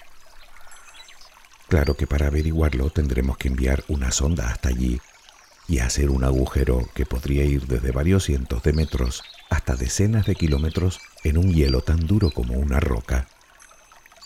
Claro 1.67 1.95
que 1.95 2.07
para 2.07 2.27
averiguarlo 2.27 2.89
tendremos 2.89 3.37
que 3.37 3.49
enviar 3.49 3.83
una 3.89 4.11
sonda 4.11 4.49
hasta 4.49 4.69
allí 4.69 5.01
y 5.67 5.79
hacer 5.79 6.09
un 6.09 6.23
agujero 6.23 6.87
que 6.93 7.05
podría 7.05 7.43
ir 7.43 7.67
desde 7.67 7.91
varios 7.91 8.23
cientos 8.23 8.63
de 8.63 8.71
metros 8.71 9.23
hasta 9.49 9.75
decenas 9.75 10.25
de 10.25 10.35
kilómetros 10.35 10.99
en 11.23 11.37
un 11.37 11.53
hielo 11.53 11.81
tan 11.81 12.07
duro 12.07 12.31
como 12.31 12.53
una 12.53 12.79
roca. 12.79 13.27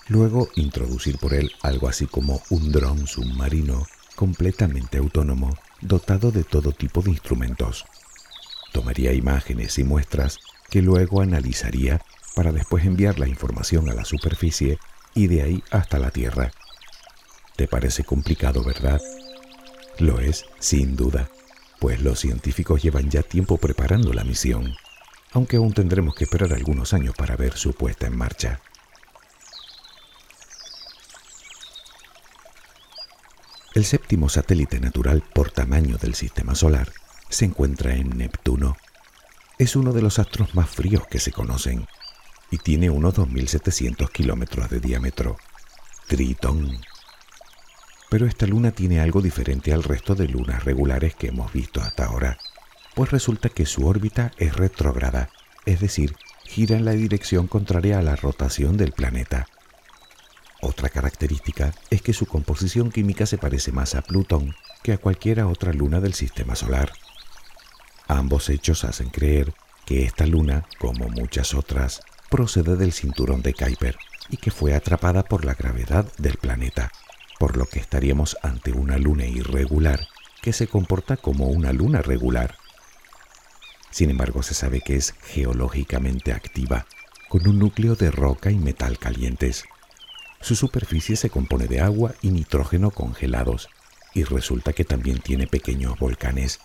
Luego 0.07 0.49
introducir 0.55 1.17
por 1.17 1.33
él 1.33 1.51
algo 1.63 1.87
así 1.87 2.05
como 2.05 2.41
un 2.49 2.71
dron 2.71 3.07
submarino 3.07 3.87
completamente 4.15 4.99
autónomo, 4.99 5.57
dotado 5.81 6.31
de 6.31 6.43
todo 6.43 6.71
tipo 6.71 7.01
de 7.01 7.11
instrumentos. 7.11 7.85
Tomaría 8.71 9.13
imágenes 9.13 9.77
y 9.79 9.83
muestras 9.83 10.39
que 10.69 10.81
luego 10.81 11.21
analizaría 11.21 12.01
para 12.35 12.51
después 12.51 12.85
enviar 12.85 13.19
la 13.19 13.27
información 13.27 13.89
a 13.89 13.93
la 13.93 14.05
superficie 14.05 14.79
y 15.13 15.27
de 15.27 15.41
ahí 15.41 15.63
hasta 15.71 15.99
la 15.99 16.11
Tierra. 16.11 16.51
¿Te 17.55 17.67
parece 17.67 18.03
complicado, 18.03 18.63
verdad? 18.63 19.01
Lo 19.99 20.19
es, 20.19 20.45
sin 20.59 20.95
duda, 20.95 21.29
pues 21.79 22.01
los 22.01 22.19
científicos 22.19 22.81
llevan 22.81 23.09
ya 23.09 23.23
tiempo 23.23 23.57
preparando 23.57 24.13
la 24.13 24.23
misión, 24.23 24.73
aunque 25.33 25.57
aún 25.57 25.73
tendremos 25.73 26.15
que 26.15 26.23
esperar 26.23 26.53
algunos 26.53 26.93
años 26.93 27.13
para 27.15 27.35
ver 27.35 27.57
su 27.57 27.73
puesta 27.73 28.07
en 28.07 28.17
marcha. 28.17 28.61
El 33.73 33.85
séptimo 33.85 34.29
satélite 34.29 34.79
natural 34.79 35.23
por 35.33 35.51
tamaño 35.51 35.97
del 35.97 36.15
Sistema 36.15 36.55
Solar 36.55 36.91
se 37.29 37.45
encuentra 37.45 37.95
en 37.95 38.17
Neptuno. 38.17 38.77
Es 39.57 39.75
uno 39.75 39.93
de 39.93 40.01
los 40.01 40.19
astros 40.19 40.55
más 40.55 40.69
fríos 40.69 41.07
que 41.07 41.19
se 41.19 41.31
conocen 41.31 41.87
y 42.49 42.57
tiene 42.57 42.89
unos 42.89 43.15
2.700 43.15 44.11
kilómetros 44.11 44.69
de 44.69 44.79
diámetro. 44.79 45.37
Tritón 46.07 46.81
pero 48.11 48.27
esta 48.27 48.45
luna 48.45 48.71
tiene 48.71 48.99
algo 48.99 49.21
diferente 49.21 49.71
al 49.71 49.83
resto 49.83 50.15
de 50.15 50.27
lunas 50.27 50.65
regulares 50.65 51.15
que 51.15 51.27
hemos 51.27 51.53
visto 51.53 51.79
hasta 51.79 52.07
ahora, 52.07 52.37
pues 52.93 53.09
resulta 53.09 53.47
que 53.47 53.65
su 53.65 53.87
órbita 53.87 54.33
es 54.37 54.57
retrógrada, 54.57 55.29
es 55.65 55.79
decir, 55.79 56.17
gira 56.43 56.75
en 56.75 56.83
la 56.83 56.91
dirección 56.91 57.47
contraria 57.47 57.99
a 57.99 58.01
la 58.01 58.17
rotación 58.17 58.75
del 58.75 58.91
planeta. 58.91 59.47
Otra 60.61 60.89
característica 60.89 61.73
es 61.89 62.01
que 62.01 62.13
su 62.13 62.25
composición 62.25 62.91
química 62.91 63.25
se 63.25 63.37
parece 63.37 63.71
más 63.71 63.95
a 63.95 64.01
Plutón 64.01 64.55
que 64.83 64.93
a 64.93 64.97
cualquiera 64.97 65.47
otra 65.47 65.73
luna 65.73 65.99
del 65.99 66.13
sistema 66.13 66.55
solar. 66.55 66.91
Ambos 68.07 68.49
hechos 68.49 68.83
hacen 68.83 69.09
creer 69.09 69.53
que 69.85 70.03
esta 70.05 70.25
luna, 70.25 70.65
como 70.79 71.07
muchas 71.09 71.53
otras, 71.53 72.01
procede 72.29 72.75
del 72.75 72.93
cinturón 72.93 73.41
de 73.41 73.53
Kuiper 73.53 73.97
y 74.29 74.37
que 74.37 74.51
fue 74.51 74.75
atrapada 74.75 75.23
por 75.23 75.45
la 75.45 75.55
gravedad 75.55 76.05
del 76.17 76.37
planeta 76.37 76.91
por 77.41 77.57
lo 77.57 77.65
que 77.65 77.79
estaríamos 77.79 78.37
ante 78.43 78.71
una 78.71 78.99
luna 78.99 79.25
irregular 79.25 80.07
que 80.43 80.53
se 80.53 80.67
comporta 80.67 81.17
como 81.17 81.47
una 81.47 81.73
luna 81.73 82.03
regular. 82.03 82.55
Sin 83.89 84.11
embargo, 84.11 84.43
se 84.43 84.53
sabe 84.53 84.81
que 84.81 84.95
es 84.95 85.15
geológicamente 85.23 86.33
activa, 86.33 86.85
con 87.29 87.47
un 87.47 87.57
núcleo 87.57 87.95
de 87.95 88.11
roca 88.11 88.51
y 88.51 88.59
metal 88.59 88.99
calientes. 88.99 89.63
Su 90.41 90.55
superficie 90.55 91.15
se 91.15 91.29
compone 91.29 91.67
de 91.67 91.81
agua 91.81 92.13
y 92.21 92.31
nitrógeno 92.31 92.91
congelados, 92.91 93.69
y 94.13 94.23
resulta 94.23 94.73
que 94.73 94.83
también 94.83 95.19
tiene 95.19 95.47
pequeños 95.47 95.97
volcanes, 95.99 96.59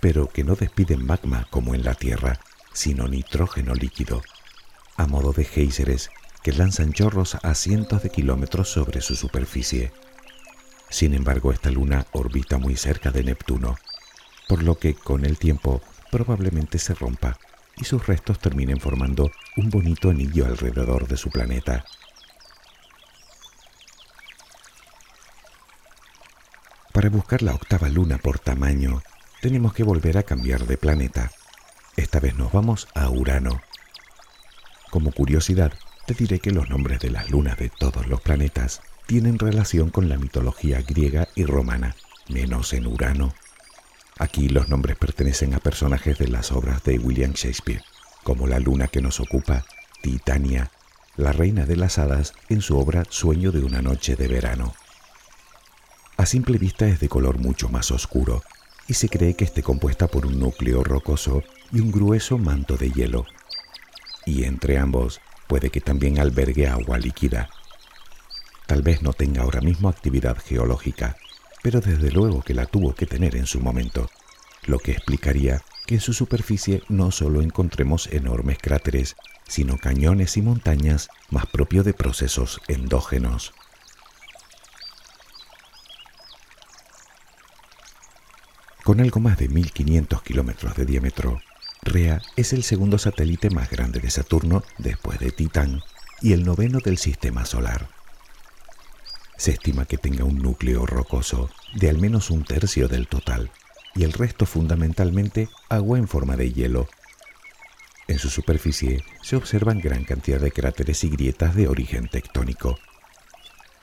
pero 0.00 0.28
que 0.28 0.42
no 0.42 0.56
despiden 0.56 1.04
magma 1.04 1.46
como 1.50 1.74
en 1.74 1.84
la 1.84 1.94
Tierra, 1.94 2.40
sino 2.72 3.08
nitrógeno 3.08 3.74
líquido, 3.74 4.22
a 4.96 5.06
modo 5.06 5.32
de 5.32 5.44
géiseres 5.44 6.10
que 6.42 6.52
lanzan 6.52 6.92
chorros 6.92 7.36
a 7.42 7.54
cientos 7.54 8.02
de 8.02 8.10
kilómetros 8.10 8.70
sobre 8.70 9.02
su 9.02 9.14
superficie. 9.14 9.92
Sin 10.88 11.14
embargo, 11.14 11.52
esta 11.52 11.70
luna 11.70 12.06
orbita 12.12 12.58
muy 12.58 12.76
cerca 12.76 13.10
de 13.10 13.22
Neptuno, 13.22 13.76
por 14.48 14.62
lo 14.62 14.78
que 14.78 14.94
con 14.94 15.24
el 15.24 15.38
tiempo 15.38 15.82
probablemente 16.10 16.78
se 16.78 16.94
rompa 16.94 17.38
y 17.76 17.84
sus 17.84 18.06
restos 18.06 18.38
terminen 18.38 18.80
formando 18.80 19.30
un 19.56 19.70
bonito 19.70 20.10
anillo 20.10 20.46
alrededor 20.46 21.06
de 21.06 21.16
su 21.16 21.30
planeta. 21.30 21.84
Para 27.00 27.08
buscar 27.08 27.40
la 27.40 27.54
octava 27.54 27.88
luna 27.88 28.18
por 28.18 28.38
tamaño, 28.38 29.02
tenemos 29.40 29.72
que 29.72 29.84
volver 29.84 30.18
a 30.18 30.22
cambiar 30.22 30.66
de 30.66 30.76
planeta. 30.76 31.30
Esta 31.96 32.20
vez 32.20 32.36
nos 32.36 32.52
vamos 32.52 32.88
a 32.94 33.08
Urano. 33.08 33.62
Como 34.90 35.10
curiosidad, 35.10 35.72
te 36.04 36.12
diré 36.12 36.40
que 36.40 36.50
los 36.50 36.68
nombres 36.68 37.00
de 37.00 37.08
las 37.08 37.30
lunas 37.30 37.56
de 37.56 37.70
todos 37.70 38.06
los 38.06 38.20
planetas 38.20 38.82
tienen 39.06 39.38
relación 39.38 39.88
con 39.88 40.10
la 40.10 40.18
mitología 40.18 40.82
griega 40.82 41.28
y 41.34 41.46
romana, 41.46 41.96
menos 42.28 42.74
en 42.74 42.86
Urano. 42.86 43.32
Aquí 44.18 44.50
los 44.50 44.68
nombres 44.68 44.98
pertenecen 44.98 45.54
a 45.54 45.58
personajes 45.58 46.18
de 46.18 46.28
las 46.28 46.52
obras 46.52 46.84
de 46.84 46.98
William 46.98 47.32
Shakespeare, 47.32 47.82
como 48.24 48.46
la 48.46 48.58
luna 48.58 48.88
que 48.88 49.00
nos 49.00 49.20
ocupa, 49.20 49.64
Titania, 50.02 50.70
la 51.16 51.32
reina 51.32 51.64
de 51.64 51.76
las 51.76 51.96
hadas 51.96 52.34
en 52.50 52.60
su 52.60 52.76
obra 52.76 53.04
Sueño 53.08 53.52
de 53.52 53.60
una 53.60 53.80
noche 53.80 54.16
de 54.16 54.28
verano. 54.28 54.74
A 56.20 56.26
simple 56.26 56.58
vista 56.58 56.86
es 56.86 57.00
de 57.00 57.08
color 57.08 57.38
mucho 57.38 57.70
más 57.70 57.90
oscuro 57.90 58.42
y 58.86 58.92
se 58.92 59.08
cree 59.08 59.32
que 59.32 59.44
esté 59.44 59.62
compuesta 59.62 60.06
por 60.06 60.26
un 60.26 60.38
núcleo 60.38 60.84
rocoso 60.84 61.42
y 61.72 61.80
un 61.80 61.90
grueso 61.90 62.36
manto 62.36 62.76
de 62.76 62.90
hielo. 62.90 63.24
Y 64.26 64.44
entre 64.44 64.76
ambos 64.76 65.22
puede 65.46 65.70
que 65.70 65.80
también 65.80 66.18
albergue 66.18 66.68
agua 66.68 66.98
líquida, 66.98 67.48
Tal 68.66 68.82
vez 68.82 69.00
no 69.00 69.14
tenga 69.14 69.44
ahora 69.44 69.62
mismo 69.62 69.88
actividad 69.88 70.36
geológica, 70.36 71.16
pero 71.62 71.80
desde 71.80 72.12
luego 72.12 72.42
que 72.42 72.52
la 72.52 72.66
tuvo 72.66 72.94
que 72.94 73.06
tener 73.06 73.34
en 73.34 73.46
su 73.46 73.58
momento, 73.60 74.10
lo 74.66 74.78
que 74.78 74.92
explicaría 74.92 75.62
que 75.86 75.94
en 75.94 76.02
su 76.02 76.12
superficie 76.12 76.82
no 76.90 77.12
solo 77.12 77.40
encontremos 77.40 78.08
enormes 78.08 78.58
cráteres, 78.58 79.16
sino 79.48 79.78
cañones 79.78 80.36
y 80.36 80.42
montañas 80.42 81.08
más 81.30 81.46
propio 81.46 81.82
de 81.82 81.94
procesos 81.94 82.60
endógenos. 82.68 83.54
Con 88.90 89.00
algo 89.00 89.20
más 89.20 89.38
de 89.38 89.48
1500 89.48 90.20
kilómetros 90.20 90.74
de 90.74 90.84
diámetro, 90.84 91.40
Rea 91.82 92.20
es 92.34 92.52
el 92.52 92.64
segundo 92.64 92.98
satélite 92.98 93.48
más 93.48 93.70
grande 93.70 94.00
de 94.00 94.10
Saturno 94.10 94.64
después 94.78 95.20
de 95.20 95.30
Titán 95.30 95.80
y 96.20 96.32
el 96.32 96.44
noveno 96.44 96.80
del 96.80 96.98
sistema 96.98 97.44
solar. 97.44 97.88
Se 99.36 99.52
estima 99.52 99.84
que 99.84 99.96
tenga 99.96 100.24
un 100.24 100.38
núcleo 100.38 100.86
rocoso 100.86 101.50
de 101.72 101.88
al 101.88 101.98
menos 101.98 102.30
un 102.30 102.42
tercio 102.42 102.88
del 102.88 103.06
total 103.06 103.52
y 103.94 104.02
el 104.02 104.12
resto 104.12 104.44
fundamentalmente 104.44 105.48
agua 105.68 105.96
en 105.96 106.08
forma 106.08 106.34
de 106.34 106.52
hielo. 106.52 106.88
En 108.08 108.18
su 108.18 108.28
superficie 108.28 109.04
se 109.22 109.36
observan 109.36 109.78
gran 109.78 110.02
cantidad 110.02 110.40
de 110.40 110.50
cráteres 110.50 111.04
y 111.04 111.10
grietas 111.10 111.54
de 111.54 111.68
origen 111.68 112.08
tectónico. 112.08 112.76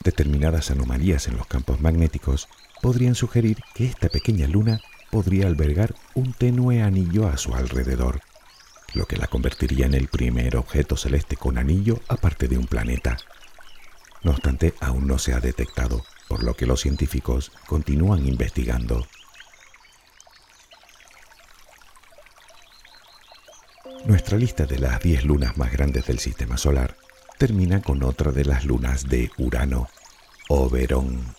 Determinadas 0.03 0.69
anomalías 0.69 1.29
en 1.29 1.37
los 1.37 1.47
campos 1.47 1.79
magnéticos 1.79 2.49
podrían 2.81 3.15
sugerir 3.15 3.57
que 3.73 3.85
esta 3.85 4.09
pequeña 4.09 4.47
luna 4.47 4.81
podría 5.11 5.47
albergar 5.47 5.95
un 6.13 6.33
tenue 6.33 6.81
anillo 6.81 7.27
a 7.27 7.37
su 7.37 7.55
alrededor, 7.55 8.21
lo 8.93 9.05
que 9.05 9.17
la 9.17 9.27
convertiría 9.27 9.85
en 9.85 9.93
el 9.93 10.07
primer 10.07 10.55
objeto 10.57 10.97
celeste 10.97 11.35
con 11.35 11.57
anillo 11.57 11.99
aparte 12.07 12.47
de 12.47 12.57
un 12.57 12.67
planeta. 12.67 13.17
No 14.23 14.31
obstante, 14.31 14.73
aún 14.79 15.07
no 15.07 15.17
se 15.19 15.33
ha 15.33 15.39
detectado, 15.39 16.03
por 16.27 16.43
lo 16.43 16.55
que 16.55 16.65
los 16.65 16.81
científicos 16.81 17.51
continúan 17.67 18.25
investigando. 18.25 19.07
Nuestra 24.05 24.37
lista 24.37 24.65
de 24.65 24.79
las 24.79 25.01
10 25.01 25.25
lunas 25.25 25.57
más 25.57 25.71
grandes 25.71 26.05
del 26.07 26.19
Sistema 26.19 26.57
Solar 26.57 26.95
termina 27.37 27.81
con 27.81 28.03
otra 28.03 28.31
de 28.31 28.45
las 28.45 28.65
lunas 28.65 29.07
de 29.07 29.31
Urano, 29.37 29.89
Oberón. 30.49 31.35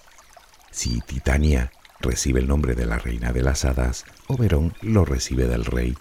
Si 0.71 1.01
Titania 1.01 1.73
recibe 2.01 2.41
el 2.41 2.49
nombre 2.49 2.75
de 2.75 2.87
la 2.87 2.99
reina 2.99 3.33
de 3.33 3.43
las 3.43 3.65
hadas, 3.65 4.05
Oberón 4.27 4.75
lo 4.83 5.05
recibe 5.05 5.47
del 5.47 5.65
rey. 5.65 5.97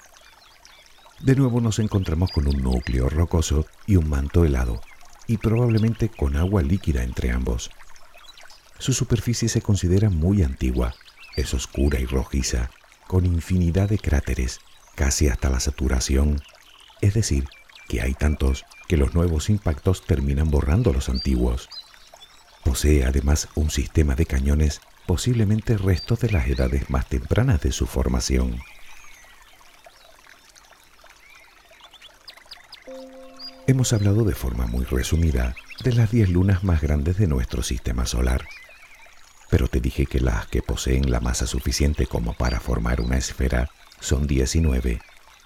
De 1.20 1.36
nuevo 1.36 1.62
nos 1.62 1.80
encontramos 1.80 2.32
con 2.32 2.48
un 2.48 2.62
núcleo 2.62 3.10
rocoso 3.10 3.66
y 3.86 3.96
un 3.96 4.10
manto 4.10 4.46
helado, 4.46 4.82
y 5.26 5.38
probablemente 5.38 6.10
con 6.10 6.36
agua 6.36 6.62
líquida 6.62 7.04
entre 7.04 7.32
ambos. 7.32 7.72
Su 8.80 8.94
superficie 8.94 9.50
se 9.50 9.62
considera 9.62 10.10
muy 10.10 10.44
antigua, 10.44 10.94
es 11.36 11.54
oscura 11.54 12.00
y 12.00 12.06
rojiza, 12.06 12.70
con 13.08 13.26
infinidad 13.26 13.90
de 13.90 13.98
cráteres, 13.98 14.60
casi 14.96 15.28
hasta 15.28 15.50
la 15.50 15.60
saturación, 15.60 16.42
es 17.02 17.14
decir, 17.14 17.48
que 17.88 18.02
hay 18.02 18.14
tantos 18.14 18.66
que 18.88 18.98
los 18.98 19.14
nuevos 19.14 19.50
impactos 19.50 20.06
terminan 20.06 20.52
borrando 20.52 20.94
los 20.94 21.10
antiguos. 21.10 21.70
Posee 22.64 23.06
además 23.06 23.50
un 23.56 23.70
sistema 23.70 24.16
de 24.16 24.26
cañones, 24.26 24.82
posiblemente 25.08 25.78
restos 25.78 26.20
de 26.20 26.30
las 26.30 26.48
edades 26.48 26.90
más 26.90 27.08
tempranas 27.08 27.62
de 27.62 27.72
su 27.72 27.88
formación. 27.88 28.60
Hemos 33.66 33.94
hablado 33.94 34.24
de 34.26 34.36
forma 34.36 34.68
muy 34.68 34.86
resumida 34.86 35.56
de 35.84 35.94
las 35.94 36.12
10 36.12 36.30
lunas 36.30 36.64
más 36.64 36.82
grandes 36.82 37.18
de 37.18 37.28
nuestro 37.28 37.64
sistema 37.64 38.06
solar, 38.06 38.46
pero 39.50 39.68
te 39.68 39.80
dije 39.80 40.06
que 40.06 40.20
las 40.20 40.48
que 40.48 40.62
poseen 40.62 41.10
la 41.10 41.22
masa 41.22 41.48
suficiente 41.48 42.06
como 42.06 42.34
para 42.34 42.60
formar 42.60 43.02
una 43.02 43.18
esfera 43.18 43.72
son 44.00 44.28
19, 44.28 45.02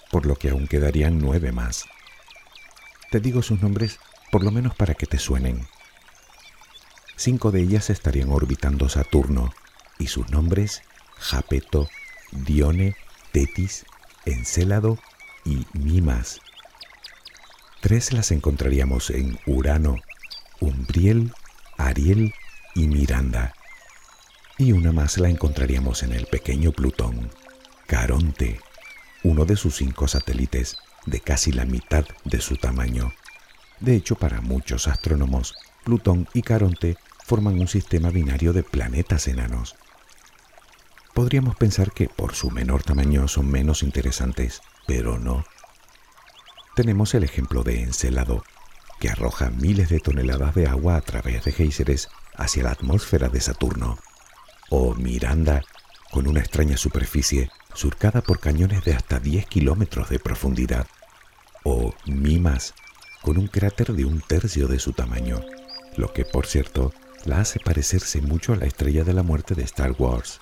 por 0.10 0.26
lo 0.26 0.36
que 0.36 0.50
aún 0.50 0.68
quedarían 0.68 1.20
9 1.20 1.52
más. 1.52 1.86
Te 3.12 3.20
digo 3.20 3.42
sus 3.42 3.62
nombres 3.62 4.00
por 4.32 4.44
lo 4.44 4.52
menos 4.52 4.74
para 4.76 4.96
que 4.96 5.06
te 5.06 5.20
suenen. 5.20 5.68
Cinco 7.24 7.52
de 7.52 7.62
ellas 7.62 7.92
estarían 7.92 8.32
orbitando 8.32 8.90
Saturno 8.90 9.54
y 10.00 10.08
sus 10.08 10.32
nombres 10.32 10.82
Japeto, 11.20 11.88
Dione, 12.32 12.96
Tetis, 13.32 13.86
Encélado 14.26 14.98
y 15.46 15.68
Mimas. 15.74 16.42
Tres 17.80 18.12
las 18.12 18.32
encontraríamos 18.32 19.12
en 19.12 19.38
Urano, 19.46 19.98
Umbriel, 20.60 21.32
Ariel 21.78 22.34
y 22.74 22.88
Miranda. 22.88 23.54
Y 24.58 24.72
una 24.72 24.92
más 24.92 25.20
la 25.20 25.30
encontraríamos 25.30 26.02
en 26.02 26.14
el 26.14 26.26
pequeño 26.26 26.72
Plutón, 26.72 27.30
Caronte, 27.86 28.60
uno 29.24 29.46
de 29.46 29.58
sus 29.58 29.76
cinco 29.76 30.08
satélites 30.08 30.80
de 31.06 31.20
casi 31.20 31.52
la 31.52 31.66
mitad 31.66 32.04
de 32.24 32.42
su 32.42 32.58
tamaño. 32.58 33.14
De 33.80 33.96
hecho, 33.96 34.16
para 34.16 34.42
muchos 34.42 34.88
astrónomos, 34.88 35.54
Plutón 35.84 36.28
y 36.34 36.42
Caronte 36.42 36.98
forman 37.32 37.62
un 37.62 37.70
sistema 37.70 38.10
binario 38.10 38.52
de 38.52 38.62
planetas 38.62 39.30
enanos. 39.30 39.78
Podríamos 41.14 41.56
pensar 41.56 41.94
que 41.94 42.10
por 42.10 42.36
su 42.36 42.52
menor 42.52 42.84
tamaño 42.84 43.30
son 43.30 43.50
menos 43.50 43.84
interesantes, 43.84 44.62
pero 44.86 45.18
no. 45.18 45.46
Tenemos 46.76 47.14
el 47.14 47.24
ejemplo 47.24 47.64
de 47.64 47.84
Encelado, 47.84 48.44
que 49.00 49.08
arroja 49.08 49.50
miles 49.50 49.88
de 49.88 50.02
toneladas 50.02 50.56
de 50.56 50.68
agua 50.68 50.98
a 50.98 51.02
través 51.02 51.46
de 51.46 51.54
géiseres 51.54 52.10
hacia 52.36 52.64
la 52.64 52.72
atmósfera 52.72 53.30
de 53.30 53.40
Saturno. 53.40 53.98
O 54.70 54.94
Miranda, 54.96 55.62
con 56.12 56.28
una 56.28 56.42
extraña 56.42 56.76
superficie 56.76 57.50
surcada 57.74 58.22
por 58.22 58.42
cañones 58.42 58.84
de 58.84 58.94
hasta 58.94 59.22
10 59.22 59.46
kilómetros 59.46 60.10
de 60.10 60.20
profundidad. 60.20 60.86
O 61.64 61.96
Mimas, 62.06 62.74
con 63.22 63.38
un 63.38 63.48
cráter 63.48 63.94
de 63.94 64.04
un 64.04 64.20
tercio 64.20 64.68
de 64.68 64.80
su 64.80 64.92
tamaño, 64.92 65.40
lo 65.96 66.12
que 66.12 66.26
por 66.26 66.46
cierto 66.46 66.92
la 67.26 67.40
hace 67.40 67.60
parecerse 67.60 68.22
mucho 68.22 68.54
a 68.54 68.56
la 68.56 68.66
estrella 68.66 69.04
de 69.04 69.14
la 69.14 69.24
muerte 69.24 69.56
de 69.56 69.64
Star 69.64 69.94
Wars. 69.98 70.40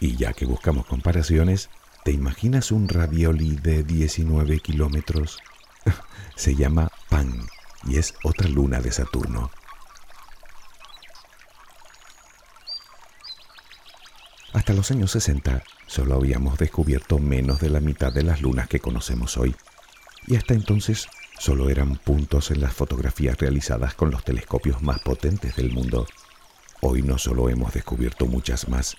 Y 0.00 0.16
ya 0.16 0.32
que 0.32 0.46
buscamos 0.46 0.86
comparaciones, 0.86 1.70
¿te 2.04 2.10
imaginas 2.10 2.72
un 2.72 2.88
ravioli 2.88 3.56
de 3.56 3.82
19 3.84 4.60
kilómetros? 4.60 5.38
Se 6.36 6.54
llama 6.54 6.90
Pan 7.08 7.46
y 7.86 7.98
es 7.98 8.14
otra 8.24 8.48
luna 8.48 8.80
de 8.80 8.92
Saturno. 8.92 9.50
Hasta 14.52 14.74
los 14.74 14.90
años 14.90 15.10
60 15.12 15.62
solo 15.86 16.14
habíamos 16.14 16.58
descubierto 16.58 17.18
menos 17.18 17.60
de 17.60 17.70
la 17.70 17.80
mitad 17.80 18.12
de 18.12 18.22
las 18.22 18.42
lunas 18.42 18.68
que 18.68 18.80
conocemos 18.80 19.36
hoy, 19.36 19.54
y 20.26 20.36
hasta 20.36 20.54
entonces 20.54 21.08
solo 21.38 21.70
eran 21.70 21.96
puntos 21.96 22.50
en 22.50 22.60
las 22.60 22.72
fotografías 22.72 23.38
realizadas 23.38 23.94
con 23.94 24.10
los 24.10 24.24
telescopios 24.24 24.82
más 24.82 25.00
potentes 25.00 25.56
del 25.56 25.72
mundo. 25.72 26.06
Hoy 26.80 27.02
no 27.02 27.18
solo 27.18 27.48
hemos 27.48 27.72
descubierto 27.74 28.26
muchas 28.26 28.68
más, 28.68 28.96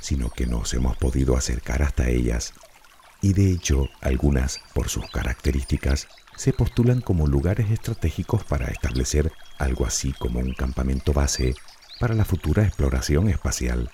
sino 0.00 0.30
que 0.30 0.46
nos 0.46 0.74
hemos 0.74 0.96
podido 0.96 1.36
acercar 1.36 1.82
hasta 1.82 2.08
ellas. 2.08 2.52
Y 3.20 3.32
de 3.32 3.50
hecho, 3.50 3.88
algunas, 4.00 4.60
por 4.74 4.88
sus 4.88 5.10
características, 5.10 6.08
se 6.36 6.52
postulan 6.52 7.00
como 7.00 7.26
lugares 7.26 7.70
estratégicos 7.70 8.44
para 8.44 8.66
establecer 8.66 9.32
algo 9.58 9.86
así 9.86 10.12
como 10.12 10.40
un 10.40 10.52
campamento 10.52 11.12
base 11.12 11.54
para 12.00 12.14
la 12.14 12.24
futura 12.24 12.64
exploración 12.64 13.28
espacial. 13.28 13.90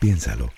Piénsalo, 0.00 0.52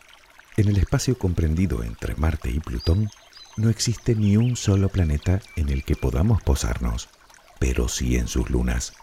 en 0.56 0.68
el 0.68 0.78
espacio 0.78 1.18
comprendido 1.18 1.82
entre 1.82 2.16
Marte 2.16 2.50
y 2.50 2.60
Plutón 2.60 3.10
no 3.58 3.68
existe 3.70 4.14
ni 4.14 4.36
un 4.36 4.56
solo 4.56 4.88
planeta 4.88 5.40
en 5.56 5.68
el 5.68 5.84
que 5.84 5.96
podamos 5.96 6.42
posarnos, 6.42 7.08
pero 7.58 7.88
sí 7.88 8.16
en 8.16 8.28
sus 8.28 8.50
lunas 8.50 8.94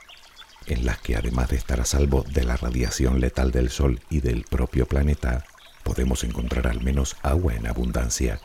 en 0.68 0.86
las 0.86 1.00
que 1.00 1.16
además 1.16 1.50
de 1.50 1.58
estar 1.58 1.80
a 1.80 1.86
salvo 1.86 2.24
de 2.24 2.44
la 2.44 2.58
radiación 2.58 3.20
letal 3.20 3.52
del 3.52 3.70
Sol 3.70 4.02
y 4.10 4.22
del 4.22 4.44
propio 4.44 4.88
planeta, 4.88 5.46
podemos 5.84 6.24
encontrar 6.24 6.68
al 6.68 6.82
menos 6.82 7.16
agua 7.22 7.54
en 7.54 7.68
abundancia, 7.68 8.40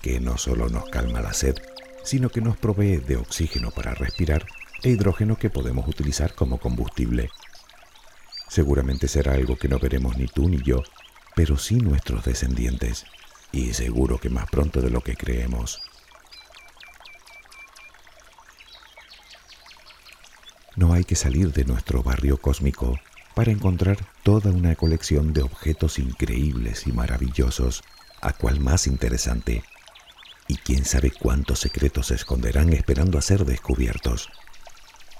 que 0.00 0.20
no 0.20 0.38
solo 0.38 0.68
nos 0.68 0.88
calma 0.88 1.20
la 1.20 1.34
sed, 1.34 1.56
sino 2.04 2.30
que 2.30 2.40
nos 2.40 2.56
provee 2.56 2.96
de 2.96 3.16
oxígeno 3.16 3.70
para 3.70 3.94
respirar 3.94 4.46
e 4.82 4.90
hidrógeno 4.90 5.36
que 5.36 5.50
podemos 5.50 5.86
utilizar 5.86 6.34
como 6.34 6.58
combustible. 6.58 7.28
Seguramente 8.48 9.08
será 9.08 9.34
algo 9.34 9.56
que 9.56 9.68
no 9.68 9.78
veremos 9.78 10.16
ni 10.16 10.26
tú 10.26 10.48
ni 10.48 10.62
yo, 10.62 10.82
pero 11.34 11.56
sí 11.56 11.76
nuestros 11.76 12.24
descendientes, 12.24 13.04
y 13.52 13.74
seguro 13.74 14.18
que 14.18 14.30
más 14.30 14.48
pronto 14.50 14.80
de 14.80 14.90
lo 14.90 15.02
que 15.02 15.14
creemos. 15.14 15.80
No 20.74 20.94
hay 20.94 21.04
que 21.04 21.16
salir 21.16 21.52
de 21.52 21.64
nuestro 21.64 22.02
barrio 22.02 22.38
cósmico 22.38 22.98
para 23.34 23.52
encontrar 23.52 23.98
toda 24.22 24.50
una 24.50 24.74
colección 24.74 25.32
de 25.34 25.42
objetos 25.42 25.98
increíbles 25.98 26.86
y 26.86 26.92
maravillosos, 26.92 27.82
a 28.22 28.32
cual 28.32 28.60
más 28.60 28.86
interesante. 28.86 29.62
Y 30.48 30.56
quién 30.56 30.84
sabe 30.84 31.10
cuántos 31.10 31.60
secretos 31.60 32.08
se 32.08 32.14
esconderán 32.14 32.72
esperando 32.72 33.18
a 33.18 33.22
ser 33.22 33.44
descubiertos. 33.44 34.30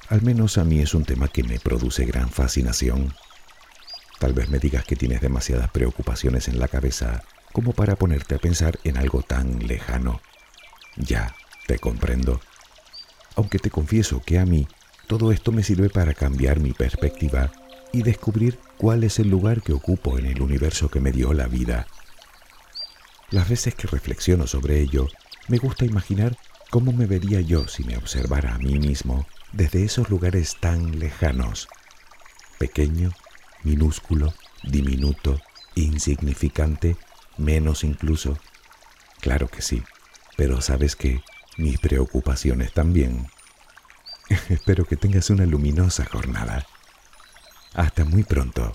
Al 0.09 0.23
menos 0.23 0.59
a 0.59 0.65
mí 0.65 0.81
es 0.81 0.95
un 0.95 1.05
tema 1.05 1.29
que 1.29 1.43
me 1.43 1.59
produce 1.59 2.05
gran 2.07 2.31
fascinación. 2.31 3.15
Tal 4.19 4.33
vez 4.33 4.49
me 4.49 4.59
digas 4.59 4.85
que 4.85 4.97
tienes 4.97 5.21
demasiadas 5.21 5.71
preocupaciones 5.71 6.49
en 6.49 6.59
la 6.59 6.69
cabeza 6.69 7.23
como 7.53 7.73
para 7.73 7.97
ponerte 7.97 8.35
a 8.35 8.39
pensar 8.39 8.79
en 8.85 8.97
algo 8.97 9.23
tan 9.23 9.67
lejano. 9.67 10.21
Ya, 10.97 11.35
te 11.67 11.79
comprendo. 11.79 12.41
Aunque 13.37 13.59
te 13.59 13.71
confieso 13.71 14.23
que 14.25 14.39
a 14.39 14.47
mí 14.47 14.67
todo 15.07 15.33
esto 15.33 15.53
me 15.53 15.63
sirve 15.63 15.91
para 15.91 16.15
cambiar 16.15 16.61
mi 16.61 16.73
perspectiva 16.73 17.53
y 17.93 18.03
descubrir 18.03 18.59
cuál 18.79 19.05
es 19.05 19.19
el 19.19 19.29
lugar 19.29 19.63
que 19.63 19.73
ocupo 19.73 20.19
en 20.19 20.27
el 20.27 20.41
universo 20.41 20.89
que 20.89 21.01
me 21.01 21.13
dio 21.13 21.33
la 21.35 21.47
vida. 21.47 21.87
Las 23.31 23.49
veces 23.49 23.75
que 23.75 23.87
reflexiono 23.87 24.47
sobre 24.47 24.81
ello, 24.81 25.09
me 25.49 25.59
gusta 25.59 25.85
imaginar 25.85 26.37
cómo 26.71 26.93
me 26.93 27.07
vería 27.07 27.41
yo 27.41 27.69
si 27.69 27.85
me 27.85 27.97
observara 27.97 28.55
a 28.55 28.59
mí 28.59 28.79
mismo 28.79 29.27
desde 29.53 29.85
esos 29.85 30.09
lugares 30.09 30.57
tan 30.61 30.99
lejanos. 30.99 31.69
Pequeño, 32.59 33.11
minúsculo, 33.63 34.33
diminuto, 34.63 35.41
insignificante, 35.75 36.97
menos 37.43 37.85
incluso. 37.85 38.39
Claro 39.21 39.49
que 39.49 39.63
sí, 39.63 39.83
pero 40.37 40.61
sabes 40.61 40.97
que 40.97 41.23
mis 41.57 41.79
preocupaciones 41.79 42.73
también. 42.73 43.29
Espero 44.49 44.85
que 44.87 44.97
tengas 44.97 45.31
una 45.31 45.47
luminosa 45.47 46.05
jornada. 46.05 46.67
Hasta 47.75 48.05
muy 48.05 48.25
pronto. 48.25 48.75